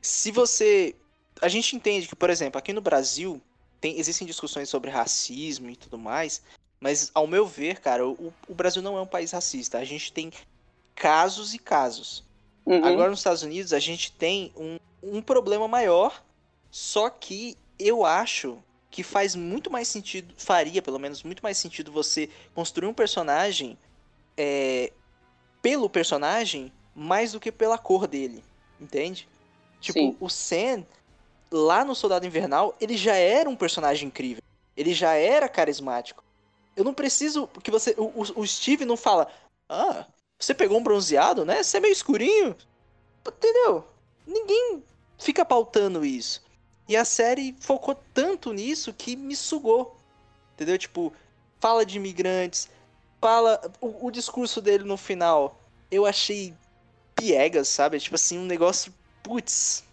[0.00, 0.94] Se você.
[1.40, 3.40] A gente entende que, por exemplo, aqui no Brasil,
[3.80, 6.40] tem, existem discussões sobre racismo e tudo mais,
[6.80, 9.78] mas, ao meu ver, cara, o, o Brasil não é um país racista.
[9.78, 10.30] A gente tem
[10.94, 12.22] casos e casos.
[12.64, 12.84] Uhum.
[12.84, 16.22] Agora, nos Estados Unidos, a gente tem um, um problema maior,
[16.70, 21.90] só que eu acho que faz muito mais sentido, faria pelo menos muito mais sentido
[21.90, 23.78] você construir um personagem
[24.36, 24.92] é,
[25.62, 28.44] pelo personagem mais do que pela cor dele,
[28.80, 29.26] entende?
[29.80, 30.16] Tipo, Sim.
[30.20, 30.86] o Sam,
[31.50, 34.42] lá no Soldado Invernal, ele já era um personagem incrível.
[34.76, 36.22] Ele já era carismático.
[36.76, 37.94] Eu não preciso que você.
[37.98, 39.30] O, o- o Steve não fala.
[39.68, 40.06] Ah,
[40.38, 41.62] você pegou um bronzeado, né?
[41.62, 42.56] Você é meio escurinho.
[43.26, 43.84] Entendeu?
[44.26, 44.82] Ninguém
[45.22, 46.42] fica pautando isso.
[46.88, 49.96] E a série focou tanto nisso que me sugou.
[50.54, 50.76] Entendeu?
[50.76, 51.12] Tipo,
[51.60, 52.68] fala de imigrantes,
[53.20, 53.60] fala.
[53.80, 55.58] O, o discurso dele no final,
[55.90, 56.52] eu achei
[57.14, 57.98] piegas, sabe?
[58.00, 58.92] Tipo assim, um negócio.
[59.22, 59.84] Putz.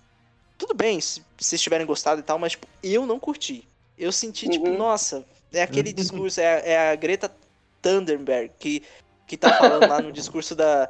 [0.57, 3.65] Tudo bem se vocês tiverem gostado e tal, mas tipo, eu não curti.
[3.97, 4.77] Eu senti, tipo, Uhum.
[4.77, 7.33] nossa, é aquele discurso, é, a- é a Greta
[7.81, 8.83] Thunberg que,
[9.27, 10.89] que tá falando lá no discurso da,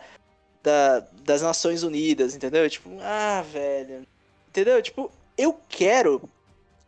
[0.64, 2.68] da, das Nações Unidas, entendeu?
[2.70, 4.08] Tipo, ah, velho.
[4.50, 4.82] Entendeu?
[4.82, 6.22] Tipo, eu quero.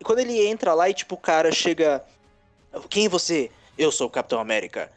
[0.03, 2.03] Quando ele entra lá e, tipo, o cara chega.
[2.89, 3.51] Quem você?
[3.77, 4.91] Eu sou o Capitão América.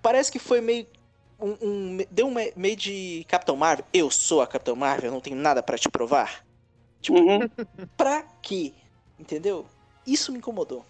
[0.00, 0.86] Parece que foi meio.
[1.38, 3.84] Um, um- deu um me- meio de Capitão Marvel.
[3.92, 6.44] Eu sou a Capitão Marvel, eu não tenho nada pra te provar.
[7.00, 7.40] Tipo, Uhum.
[7.96, 8.72] pra quê?
[9.18, 9.66] Entendeu?
[10.06, 10.84] Isso me incomodou.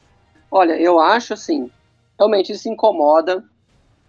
[0.50, 1.70] Olha, eu acho assim,
[2.18, 3.42] realmente isso incomoda.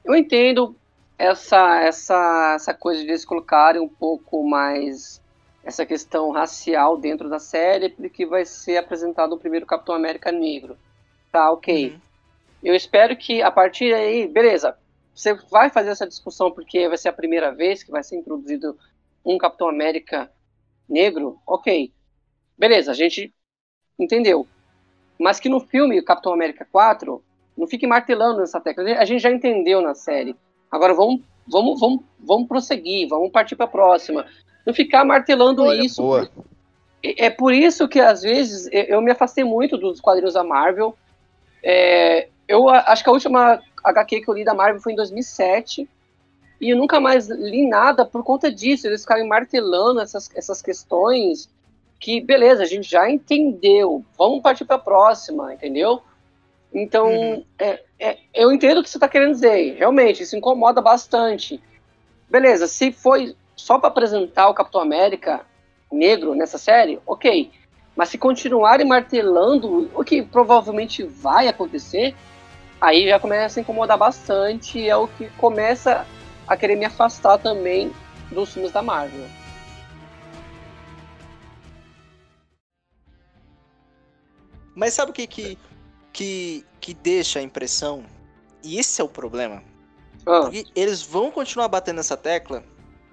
[0.03, 0.75] Eu entendo
[1.17, 5.21] essa, essa, essa coisa de eles colocarem um pouco mais
[5.63, 10.77] essa questão racial dentro da série, porque vai ser apresentado o primeiro Capitão América negro.
[11.31, 11.91] Tá, ok.
[11.91, 11.99] Uhum.
[12.63, 14.77] Eu espero que a partir daí, beleza,
[15.15, 18.77] você vai fazer essa discussão porque vai ser a primeira vez que vai ser introduzido
[19.25, 20.31] um Capitão América
[20.87, 21.91] negro, ok.
[22.57, 23.33] Beleza, a gente
[23.97, 24.45] entendeu.
[25.19, 27.23] Mas que no filme Capitão América 4,
[27.57, 28.83] não fique martelando nessa tecla.
[28.97, 30.35] A gente já entendeu na série.
[30.69, 34.25] Agora vamos, vamos, vamos, vamos prosseguir, vamos partir para a próxima.
[34.65, 36.01] Não ficar martelando Olha, isso.
[36.01, 36.29] boa.
[37.03, 40.95] É por isso que, às vezes, eu me afastei muito dos quadrinhos da Marvel.
[41.61, 45.87] É, eu acho que a última HQ que eu li da Marvel foi em 2007.
[46.61, 48.87] E eu nunca mais li nada por conta disso.
[48.87, 51.49] Eles ficarem martelando essas, essas questões
[51.99, 54.03] que, beleza, a gente já entendeu.
[54.17, 56.01] Vamos partir para a próxima, entendeu?
[56.73, 57.43] Então, Uhum.
[57.59, 59.75] é, é, eu entendo o que você está querendo dizer.
[59.77, 61.61] Realmente, isso incomoda bastante.
[62.29, 65.45] Beleza, se foi só para apresentar o Capitão América
[65.91, 67.51] negro nessa série, ok.
[67.95, 72.15] Mas se continuarem martelando, o que provavelmente vai acontecer,
[72.81, 76.05] aí já começa a incomodar bastante e é o que começa
[76.47, 77.91] a querer me afastar também
[78.31, 79.27] dos filmes da Marvel.
[84.75, 85.57] Mas sabe o que que,
[86.11, 88.03] que que deixa a impressão?
[88.61, 89.63] E esse é o problema.
[90.25, 92.63] Ah, Porque eles vão continuar batendo nessa tecla.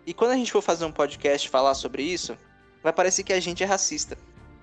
[0.06, 2.36] E quando a gente for fazer um podcast e falar sobre isso,
[2.82, 4.16] vai parecer que a gente é racista.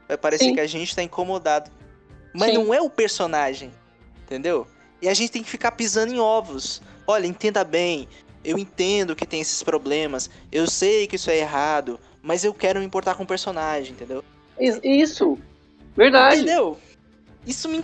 [0.08, 0.54] Vai parecer Sim.
[0.56, 1.70] que a gente tá incomodado.
[2.34, 2.58] Mas Sim.
[2.58, 3.72] não é o personagem.
[4.24, 4.68] Entendeu?
[5.02, 6.82] E a gente tem que ficar pisando em ovos.
[7.06, 8.08] Olha, entenda bem.
[8.44, 10.30] Eu entendo que tem esses problemas.
[10.52, 12.00] Eu sei que isso é errado.
[12.22, 14.24] Mas eu quero me importar com o personagem, entendeu?
[14.60, 15.38] is- isso,
[15.96, 16.38] verdade.
[16.38, 16.78] Entendeu?
[17.46, 17.84] Isso me,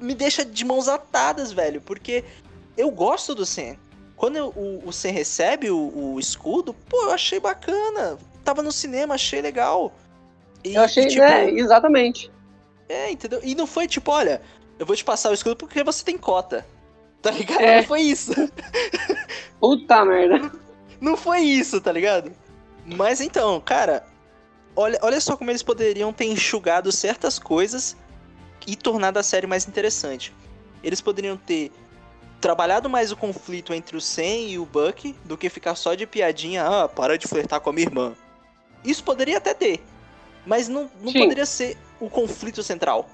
[0.00, 1.80] me deixa de mãos atadas, velho.
[1.80, 2.24] Porque
[2.76, 3.78] eu gosto do Sen.
[4.16, 8.18] Quando o, Sen recebe o, o escudo, pô, eu achei bacana.
[8.42, 9.92] Tava no cinema, achei legal.
[10.64, 12.32] E, Eu achei, e, tipo, né, exatamente.
[12.88, 13.40] É, entendeu?
[13.42, 14.40] E não foi tipo, olha,
[14.78, 16.66] eu vou te passar o escudo porque você tem cota.
[17.20, 17.60] Tá ligado?
[17.60, 17.76] É.
[17.78, 18.32] Não foi isso.
[19.60, 20.50] Puta merda.
[21.00, 22.32] Não foi isso, tá ligado?
[22.86, 24.06] Mas então, cara,
[24.74, 27.96] olha, olha só como eles poderiam ter enxugado certas coisas
[28.66, 30.32] e tornado a série mais interessante.
[30.82, 31.72] Eles poderiam ter
[32.40, 36.06] trabalhado mais o conflito entre o Sam e o Buck do que ficar só de
[36.06, 38.14] piadinha, ah, para de flertar com a minha irmã.
[38.84, 39.82] Isso poderia até ter,
[40.46, 41.20] mas não, não Sim.
[41.20, 43.08] poderia ser o conflito central.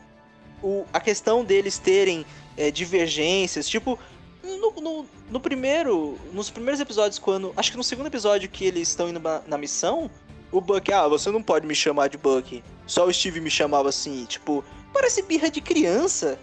[0.62, 2.24] O, a questão deles terem
[2.56, 3.98] é, divergências, tipo,
[4.42, 6.18] no, no, no primeiro.
[6.32, 7.52] Nos primeiros episódios, quando.
[7.56, 10.10] Acho que no segundo episódio que eles estão indo na, na missão,
[10.50, 12.62] o Buck, ah, você não pode me chamar de Buck.
[12.86, 16.38] Só o Steve me chamava assim, tipo, parece birra de criança.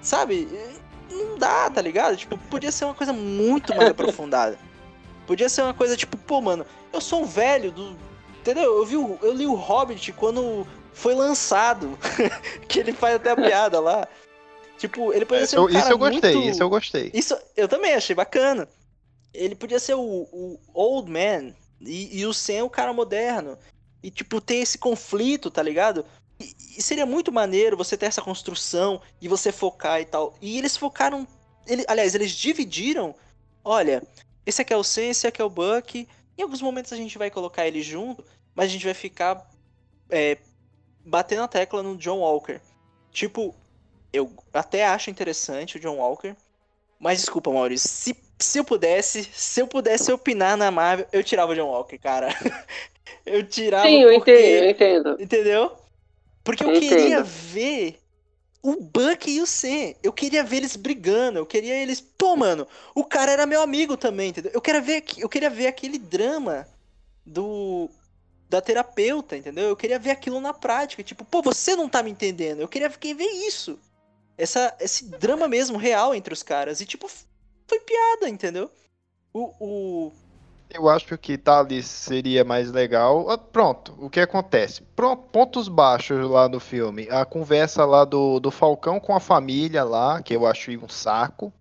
[0.00, 0.48] Sabe?
[1.10, 2.16] Não dá, tá ligado?
[2.16, 4.58] Tipo, podia ser uma coisa muito mais aprofundada.
[5.26, 7.96] Podia ser uma coisa tipo, pô, mano, eu sou um velho do.
[8.40, 8.78] Entendeu?
[8.78, 11.98] Eu, vi o- eu li o Hobbit quando foi lançado.
[12.68, 14.06] que ele faz até a piada lá.
[14.78, 16.50] Tipo, ele poderia ser um Isso, eu gostei, muito...
[16.50, 17.10] isso eu gostei.
[17.12, 18.68] Isso eu também achei bacana.
[19.34, 23.58] Ele podia ser o, o old man e, e o Sam o cara moderno.
[24.02, 26.04] E, tipo, ter esse conflito, tá ligado?
[26.40, 30.34] E, e seria muito maneiro você ter essa construção e você focar e tal.
[30.40, 31.26] E eles focaram.
[31.66, 33.14] Ele, aliás, eles dividiram.
[33.64, 34.02] Olha,
[34.46, 36.08] esse aqui é o Sam, esse aqui é o Buck.
[36.36, 38.24] Em alguns momentos a gente vai colocar eles junto,
[38.54, 39.50] mas a gente vai ficar
[40.08, 40.38] é,
[41.04, 42.60] batendo a tecla no John Walker.
[43.10, 43.54] Tipo,
[44.12, 46.34] eu até acho interessante o John Walker.
[46.98, 51.52] Mas desculpa, Maurício, se, se eu pudesse, se eu pudesse opinar na Marvel, eu tirava
[51.52, 52.28] o John Walker, cara.
[53.24, 54.32] eu tirava Sim, eu porque...
[54.32, 55.22] entendo, eu entendo.
[55.22, 55.76] Entendeu?
[56.48, 57.24] Porque eu Eu queria entendo.
[57.26, 58.00] ver
[58.62, 59.92] o Buck e o Sam.
[60.02, 61.38] Eu queria ver eles brigando.
[61.38, 62.00] Eu queria eles.
[62.00, 64.50] Pô, mano, o cara era meu amigo também, entendeu?
[64.54, 66.66] Eu queria ver, eu queria ver aquele drama
[67.26, 67.90] do.
[68.48, 69.68] Da terapeuta, entendeu?
[69.68, 71.02] Eu queria ver aquilo na prática.
[71.02, 72.60] Tipo, pô, você não tá me entendendo.
[72.62, 73.78] Eu queria ver isso.
[74.38, 76.80] Essa, esse drama mesmo, real entre os caras.
[76.80, 77.10] E, tipo,
[77.66, 78.70] foi piada, entendeu?
[79.34, 79.52] O.
[79.60, 80.12] o...
[80.70, 83.30] Eu acho que tá ali seria mais legal.
[83.30, 84.82] Ah, Pronto, o que acontece?
[84.94, 87.08] Pronto, pontos baixos lá no filme.
[87.10, 91.52] A conversa lá do, do Falcão com a família lá, que eu achei um saco.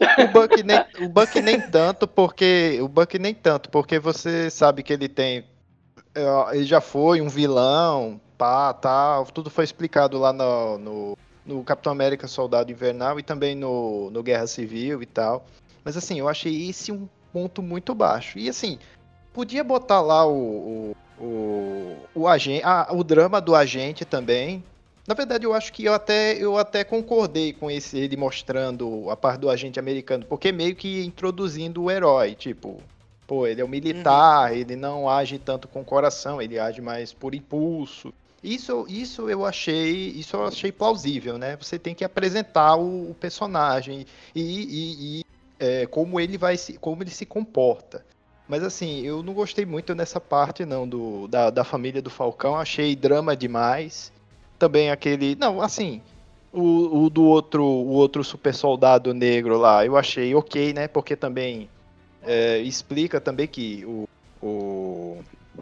[0.00, 2.78] O Buck nem, o Buck nem tanto, porque.
[2.80, 5.44] O Buck nem tanto, porque você sabe que ele tem.
[6.14, 9.24] é, Ele já foi um vilão, pá, tal.
[9.26, 14.22] Tudo foi explicado lá no, no, no Capitão América Soldado Invernal e também no, no
[14.22, 15.46] Guerra Civil e tal.
[15.84, 18.38] Mas assim, eu achei esse um ponto muito baixo.
[18.38, 18.78] E assim,
[19.32, 24.62] podia botar lá o, o, o, o agente, ah, o drama do agente também.
[25.06, 29.16] Na verdade, eu acho que eu até, eu até concordei com esse ele mostrando a
[29.16, 32.82] parte do agente americano, porque meio que introduzindo o herói, tipo,
[33.24, 37.12] pô, ele é um militar, ele não age tanto com o coração, ele age mais
[37.12, 38.12] por impulso.
[38.42, 41.56] Isso, isso eu achei, isso eu achei plausível, né?
[41.60, 44.04] Você tem que apresentar o, o personagem
[44.34, 45.24] e, e- e,
[45.58, 48.04] é, como ele vai se, como ele se comporta.
[48.48, 52.56] Mas assim, eu não gostei muito nessa parte não do da, da família do Falcão,
[52.56, 54.12] achei drama demais.
[54.58, 56.00] Também aquele, não, assim,
[56.52, 60.88] o, o do outro, o outro super soldado negro lá, eu achei ok, né?
[60.88, 61.68] Porque também
[62.22, 64.08] é, explica também que o,
[64.42, 65.18] o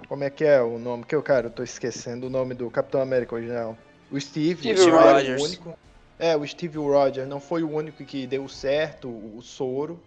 [0.08, 2.70] como é que é o nome que eu cara, eu tô esquecendo o nome do
[2.70, 3.76] Capitão América original.
[4.10, 5.40] O Steve, Steve Rogers.
[5.40, 5.78] o único.
[6.18, 10.00] É, o Steve Rogers não foi o único que deu certo o, o soro.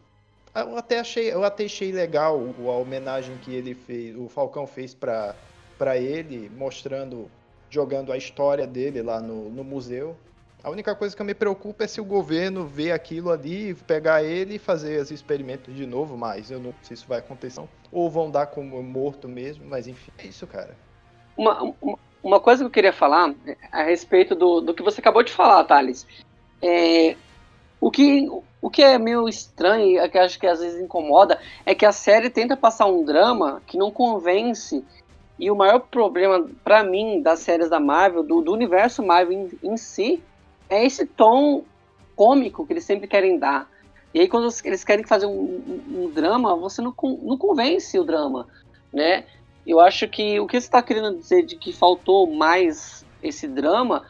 [0.56, 4.94] Eu até achei, eu até achei legal a homenagem que ele fez, o Falcão fez
[4.94, 5.36] pra
[5.78, 7.30] para ele, mostrando,
[7.70, 10.18] jogando a história dele lá no, no museu.
[10.64, 14.24] A única coisa que eu me preocupo é se o governo vê aquilo ali, pegar
[14.24, 17.64] ele e fazer os experimentos de novo, mas eu não sei se isso vai acontecer.
[17.92, 20.76] Ou vão dar como morto mesmo, mas enfim, é isso, cara.
[21.38, 25.00] Uma, uma, uma coisa que eu queria falar é a respeito do, do que você
[25.00, 26.06] acabou de falar, Thales.
[26.62, 27.16] É,
[27.80, 28.28] o, que,
[28.62, 31.92] o que é meio estranho, é que acho que às vezes incomoda, é que a
[31.94, 34.84] série tenta passar um drama que não convence.
[35.40, 39.32] E o maior problema, pra mim, das séries da Marvel, do, do universo Marvel
[39.64, 40.22] em, em si,
[40.70, 41.64] é esse tom
[42.16, 43.70] cômico que eles sempre querem dar.
[44.14, 48.04] E aí, quando eles querem fazer um, um- um drama, você não, não convence o
[48.04, 48.48] drama,
[48.92, 49.26] né?
[49.68, 54.06] Eu acho que o que você está querendo dizer de que faltou mais esse drama,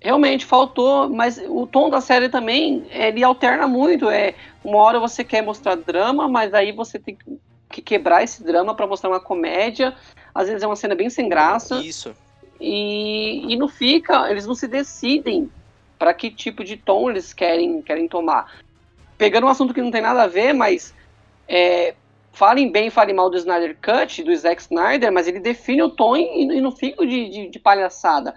[0.00, 4.08] realmente faltou, mas o tom da série também, ele alterna muito.
[4.08, 7.18] É, uma hora você quer mostrar drama, mas aí você tem
[7.68, 9.96] que quebrar esse drama para mostrar uma comédia.
[10.32, 12.14] Às vezes é uma cena bem sem graça Isso.
[12.60, 15.50] e, e não fica, eles não se decidem
[15.98, 18.60] para que tipo de tom eles querem, querem tomar.
[19.18, 20.94] Pegando um assunto que não tem nada a ver, mas
[21.48, 21.94] é,
[22.34, 26.16] falem bem, falem mal do Snyder Cut, do Zack Snyder, mas ele define o tom
[26.16, 28.34] e, e não fica de, de, de palhaçada.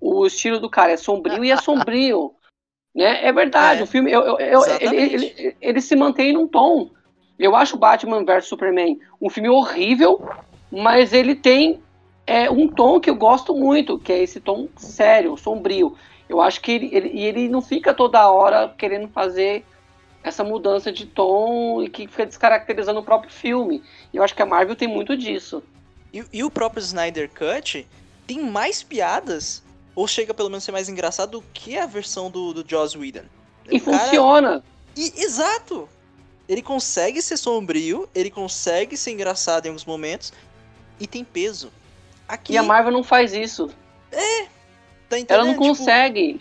[0.00, 2.34] O estilo do cara é sombrio e é sombrio.
[2.94, 3.24] Né?
[3.26, 6.46] É verdade, É, o filme eu, eu- eu- ele, ele, ele, ele se mantém num
[6.46, 6.90] tom.
[7.38, 10.20] Eu acho Batman vs Superman um filme horrível,
[10.70, 11.80] mas ele tem
[12.26, 15.96] é um tom que eu gosto muito, que é esse tom sério, sombrio.
[16.28, 19.64] Eu acho que ele, ele, ele não fica toda hora querendo fazer
[20.22, 23.82] essa mudança de tom e que fica descaracterizando o próprio filme.
[24.12, 25.62] E eu acho que a Marvel tem muito disso.
[26.12, 27.86] E, e o próprio Snyder Cut
[28.26, 29.62] tem mais piadas,
[29.94, 32.96] ou chega pelo menos a ser mais engraçado, do que a versão do, do Joss
[32.96, 33.24] Whedon.
[33.70, 34.64] E O cara- funciona.
[34.96, 35.88] E, exato!
[36.48, 40.32] Ele consegue ser sombrio, ele consegue ser engraçado em alguns momentos,
[41.00, 41.72] e tem peso.
[42.28, 43.70] Aqui, E a Marvel não faz isso.
[45.08, 45.30] tá entendendo?
[45.30, 46.40] Ela não Tipo, consegue.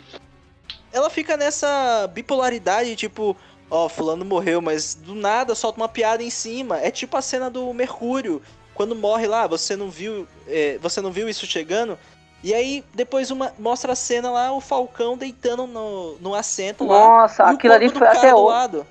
[0.92, 3.36] ela fica nessa bipolaridade, tipo,
[3.72, 6.78] ó, fulano morreu, mas do nada solta uma piada em cima.
[6.80, 8.42] É tipo a cena do Mercúrio,
[8.76, 11.98] quando morre lá, você não viu, é, você não viu isso chegando?
[12.44, 17.22] E aí depois uma, mostra a cena lá, o Falcão deitando no, no assento lá.
[17.22, 18.54] Nossa, e o aquilo ali foi até hoje.
[18.54, 18.88] lado.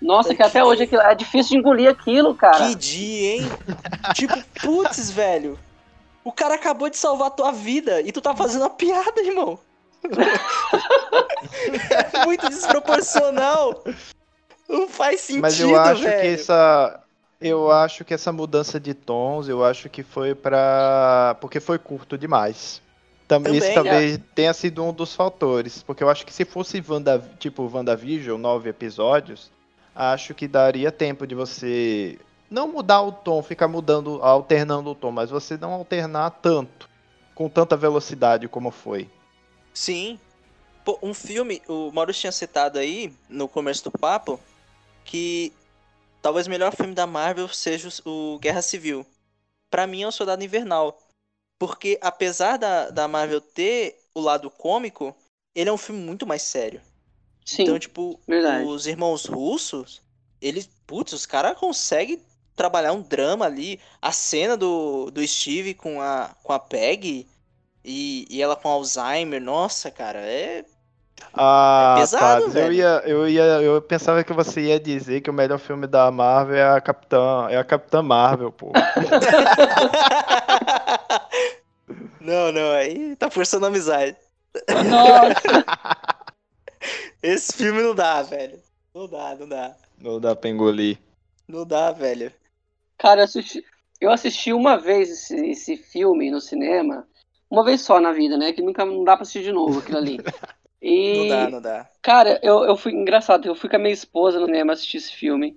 [0.00, 2.58] Nossa, que que- até hoje aquilo, é difícil de engolir aquilo, cara.
[2.58, 3.50] Que dia, hein?
[4.14, 5.58] tipo, putz, velho.
[6.22, 9.58] O cara acabou de salvar a tua vida e tu tá fazendo uma piada, irmão.
[10.14, 13.84] É muito desproporcional.
[14.68, 16.20] Não faz sentido, Mas eu acho velho.
[16.20, 17.00] que essa.
[17.40, 21.36] Eu acho que essa mudança de tons, eu acho que foi pra.
[21.40, 22.80] Porque foi curto demais.
[23.28, 23.74] Tam- Também, Isso é.
[23.74, 25.82] talvez tenha sido um dos fatores.
[25.82, 29.50] Porque eu acho que se fosse Wanda, tipo WandaVision, nove episódios,
[29.94, 32.18] acho que daria tempo de você
[32.50, 36.88] não mudar o tom, ficar mudando, alternando o tom, mas você não alternar tanto,
[37.34, 39.08] com tanta velocidade como foi.
[39.76, 40.18] Sim.
[40.82, 44.40] Pô, um filme, o Maurício tinha citado aí, no começo do papo,
[45.04, 45.52] que
[46.22, 49.04] talvez o melhor filme da Marvel seja o Guerra Civil.
[49.70, 50.98] Pra mim é o Soldado Invernal.
[51.58, 55.14] Porque apesar da, da Marvel ter o lado cômico,
[55.54, 56.80] ele é um filme muito mais sério.
[57.44, 58.64] Sim, Então, tipo, verdade.
[58.64, 60.00] os irmãos russos,
[60.40, 62.22] eles, putz, os caras conseguem
[62.54, 63.78] trabalhar um drama ali.
[64.00, 67.26] A cena do, do Steve com a, com a Peg
[67.86, 70.64] e, e ela com Alzheimer, nossa, cara, é.
[71.34, 72.72] Ah, É pesado, eu velho.
[72.72, 76.56] ia, eu ia, eu pensava que você ia dizer que o melhor filme da Marvel
[76.56, 78.72] é a Capitã, é a Capitã Marvel, pô.
[82.20, 84.16] não, não, aí tá forçando a amizade.
[84.84, 85.64] Nossa,
[87.22, 88.58] Esse filme não dá, velho.
[88.94, 89.76] Não dá, não dá.
[89.98, 90.98] Não dá pra engolir.
[91.48, 92.32] Não dá, velho.
[92.98, 93.64] cara, eu assisti,
[94.00, 97.06] eu assisti uma vez esse, esse filme no cinema,
[97.50, 98.52] uma vez só na vida, né?
[98.52, 100.18] Que nunca não dá pra assistir de novo aquilo ali.
[100.80, 101.86] E, Não dá, não dá.
[102.02, 105.12] cara, eu, eu fui engraçado, eu fui com a minha esposa no cinema assistir esse
[105.12, 105.56] filme.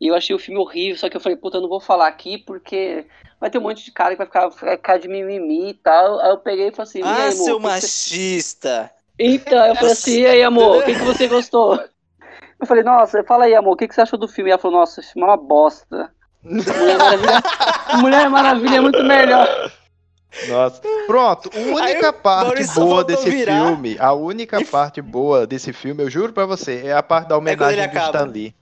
[0.00, 2.06] E eu achei o filme horrível, só que eu falei, puta, eu não vou falar
[2.08, 3.04] aqui porque
[3.38, 6.20] vai ter um monte de cara que vai ficar, vai ficar de mimimi e tal.
[6.20, 8.90] Aí eu peguei e falei assim, Ah, aí, amor, seu que você- machista!
[9.18, 11.78] Então, eu falei assim, e aí, amor, o que, que você gostou?
[12.58, 14.50] Eu falei, nossa, fala aí, amor, o que, que você achou do filme?
[14.50, 16.10] E ela falou, nossa, esse filme é uma bosta.
[16.42, 17.42] Mulher Maravilha,
[18.00, 19.46] Mulher Maravilha é muito melhor.
[20.48, 20.80] Nossa.
[21.06, 26.10] Pronto, a única parte boa desse virar filme, a única parte boa desse filme, eu
[26.10, 28.06] juro pra você, é a parte da ele homenagem do acaba.
[28.18, 28.54] Stan Lee.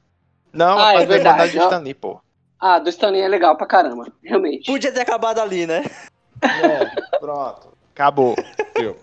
[0.53, 1.65] Não, Ah, a é parte da verdade, homenagem do não.
[1.67, 2.21] Stan Lee, pô.
[2.61, 4.67] Ah, do Stanley é legal pra caramba, realmente.
[4.67, 5.85] Podia ter acabado ali, né?
[6.43, 7.69] É, pronto.
[7.95, 8.35] Acabou.
[8.77, 8.97] Viu?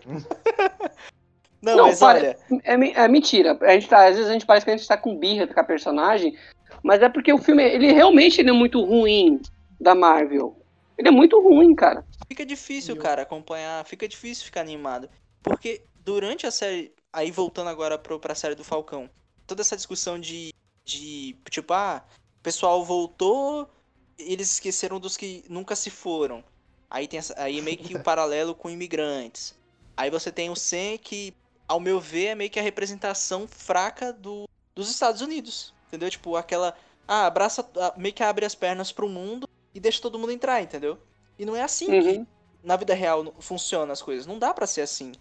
[1.62, 2.38] Não, Não, mas para- olha.
[2.64, 3.58] É, é mentira.
[3.62, 5.60] A gente tá, às vezes a gente parece que a gente tá com birra com
[5.60, 6.36] a personagem,
[6.84, 9.42] mas é porque o filme, ele realmente ele é muito ruim
[9.80, 10.56] da Marvel.
[10.98, 12.06] Ele é muito ruim, cara.
[12.28, 13.86] Fica difícil, cara, acompanhar.
[13.86, 15.10] Fica difícil ficar animado.
[15.44, 19.10] Porque durante a série, aí voltando agora pro, pra série do Falcão,
[19.46, 22.04] toda essa discussão de, de tipo, ah,
[22.40, 23.70] o pessoal voltou,
[24.18, 26.44] eles esqueceram dos que nunca se foram.
[26.90, 29.56] Aí tem essa, aí meio que o paralelo com imigrantes.
[29.98, 31.34] Aí você tem o Sen que,
[31.68, 35.74] ao meu ver, é meio que a representação fraca do, dos Estados Unidos.
[35.88, 36.10] Entendeu?
[36.10, 36.76] Tipo, aquela.
[37.08, 37.68] Ah, abraça.
[37.78, 40.98] ah, meio que abre as pernas pro mundo e deixa todo mundo entrar, entendeu?
[41.38, 42.26] E não é assim que Uhum.
[42.64, 44.26] na vida real não- funciona as coisas.
[44.26, 45.12] Não dá pra ser assim.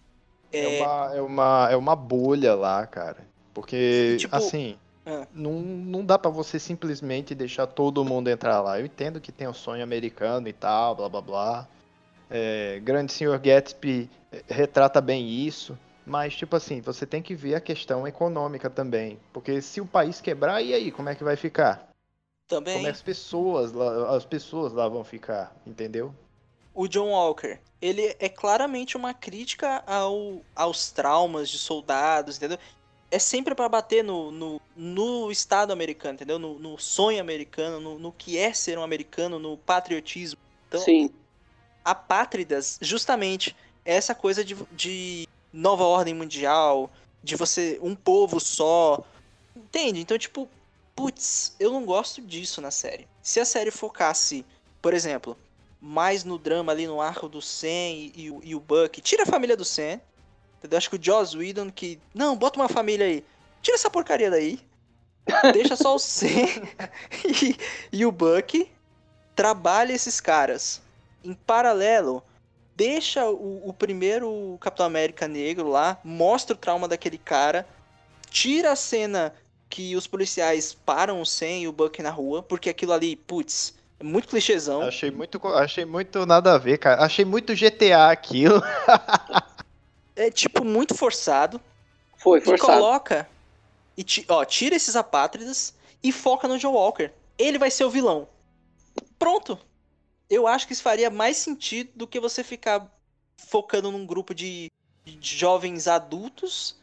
[0.51, 3.27] É uma, é, uma, é uma bolha lá, cara.
[3.53, 5.27] Porque, tipo, assim, ah.
[5.33, 8.79] não, não dá pra você simplesmente deixar todo mundo entrar lá.
[8.79, 11.67] Eu entendo que tem o sonho americano e tal, blá blá blá.
[12.29, 15.77] É, Grande Senhor Gatsby eh, retrata bem isso.
[16.05, 19.19] Mas, tipo assim, você tem que ver a questão econômica também.
[19.33, 21.89] Porque se o país quebrar, e aí, como é que vai ficar?
[22.47, 22.75] Também.
[22.75, 26.13] Como é as pessoas lá, as pessoas lá vão ficar, entendeu?
[26.75, 32.59] o John Walker, ele é claramente uma crítica ao, aos traumas de soldados, entendeu?
[33.09, 36.37] É sempre pra bater no, no, no Estado americano, entendeu?
[36.37, 40.39] No, no sonho americano, no, no que é ser um americano, no patriotismo.
[40.67, 41.09] Então, Sim.
[41.83, 46.91] apátridas, justamente, é essa coisa de, de nova ordem mundial,
[47.23, 49.01] de você, um povo só.
[49.55, 50.01] Entende?
[50.01, 50.49] Então, tipo,
[50.95, 53.07] putz, eu não gosto disso na série.
[53.21, 54.45] Se a série focasse,
[54.81, 55.37] por exemplo,
[55.81, 59.23] mais no drama ali no arco do Sam e, e o- e o Buck, tira
[59.23, 59.99] a família do Sam.
[60.59, 60.77] Entendeu?
[60.77, 61.99] Acho que o Joss Whedon que.
[62.13, 63.23] Não, bota uma família aí.
[63.61, 64.59] Tira essa porcaria daí.
[65.53, 66.27] Deixa só o Sam
[67.43, 67.57] e,
[67.91, 68.71] e o Buck.
[69.35, 70.81] Trabalha esses caras.
[71.23, 72.23] Em paralelo,
[72.75, 77.67] deixa o, o primeiro Capitão América negro lá, mostra o trauma daquele cara,
[78.29, 79.33] tira a cena
[79.69, 83.73] que os policiais param o Sam e o Buck na rua, porque aquilo ali, putz,
[83.99, 84.81] é muito clichêzão.
[84.81, 87.03] Achei muito, achei muito nada a ver, cara.
[87.03, 88.61] Achei muito GTA aquilo.
[90.17, 91.59] É tipo muito forçado.
[92.17, 92.71] Foi E forçado.
[92.79, 93.27] coloca.
[93.97, 97.11] E ó, tira esses apátridas e foca no John Walker.
[97.37, 98.25] Ele vai ser o vilão.
[99.19, 99.59] Pronto.
[100.29, 102.89] Eu acho que isso faria mais sentido do que você ficar
[103.37, 104.71] focando num grupo de,
[105.03, 106.77] de jovens adultos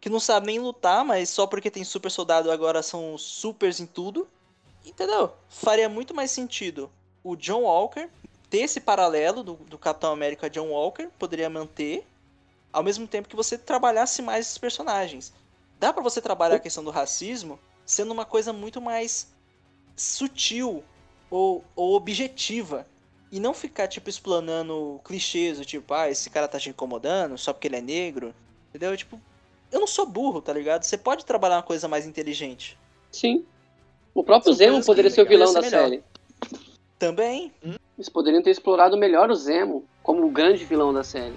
[0.00, 3.86] que não sabem nem lutar, mas só porque tem super soldado agora são supers em
[3.86, 4.26] tudo.
[4.84, 5.32] Entendeu?
[5.48, 6.90] Faria muito mais sentido
[7.22, 8.08] o John Walker
[8.48, 12.04] ter esse paralelo do, do Capitão América John Walker, poderia manter,
[12.72, 15.32] ao mesmo tempo que você trabalhasse mais esses personagens.
[15.78, 19.28] Dá pra você trabalhar a questão do racismo sendo uma coisa muito mais
[19.96, 20.82] sutil
[21.30, 22.86] ou, ou objetiva.
[23.32, 27.68] E não ficar, tipo, explanando clichês, tipo, ah, esse cara tá te incomodando só porque
[27.68, 28.34] ele é negro.
[28.68, 28.96] Entendeu?
[28.96, 29.20] Tipo,
[29.70, 30.82] eu não sou burro, tá ligado?
[30.82, 32.78] Você pode trabalhar uma coisa mais inteligente.
[33.10, 33.44] Sim.
[34.14, 36.02] O próprio Zemo poderia ser o vilão da série.
[36.98, 37.52] Também,
[37.96, 41.34] Eles poderiam ter explorado melhor o Zemo como o grande vilão da série.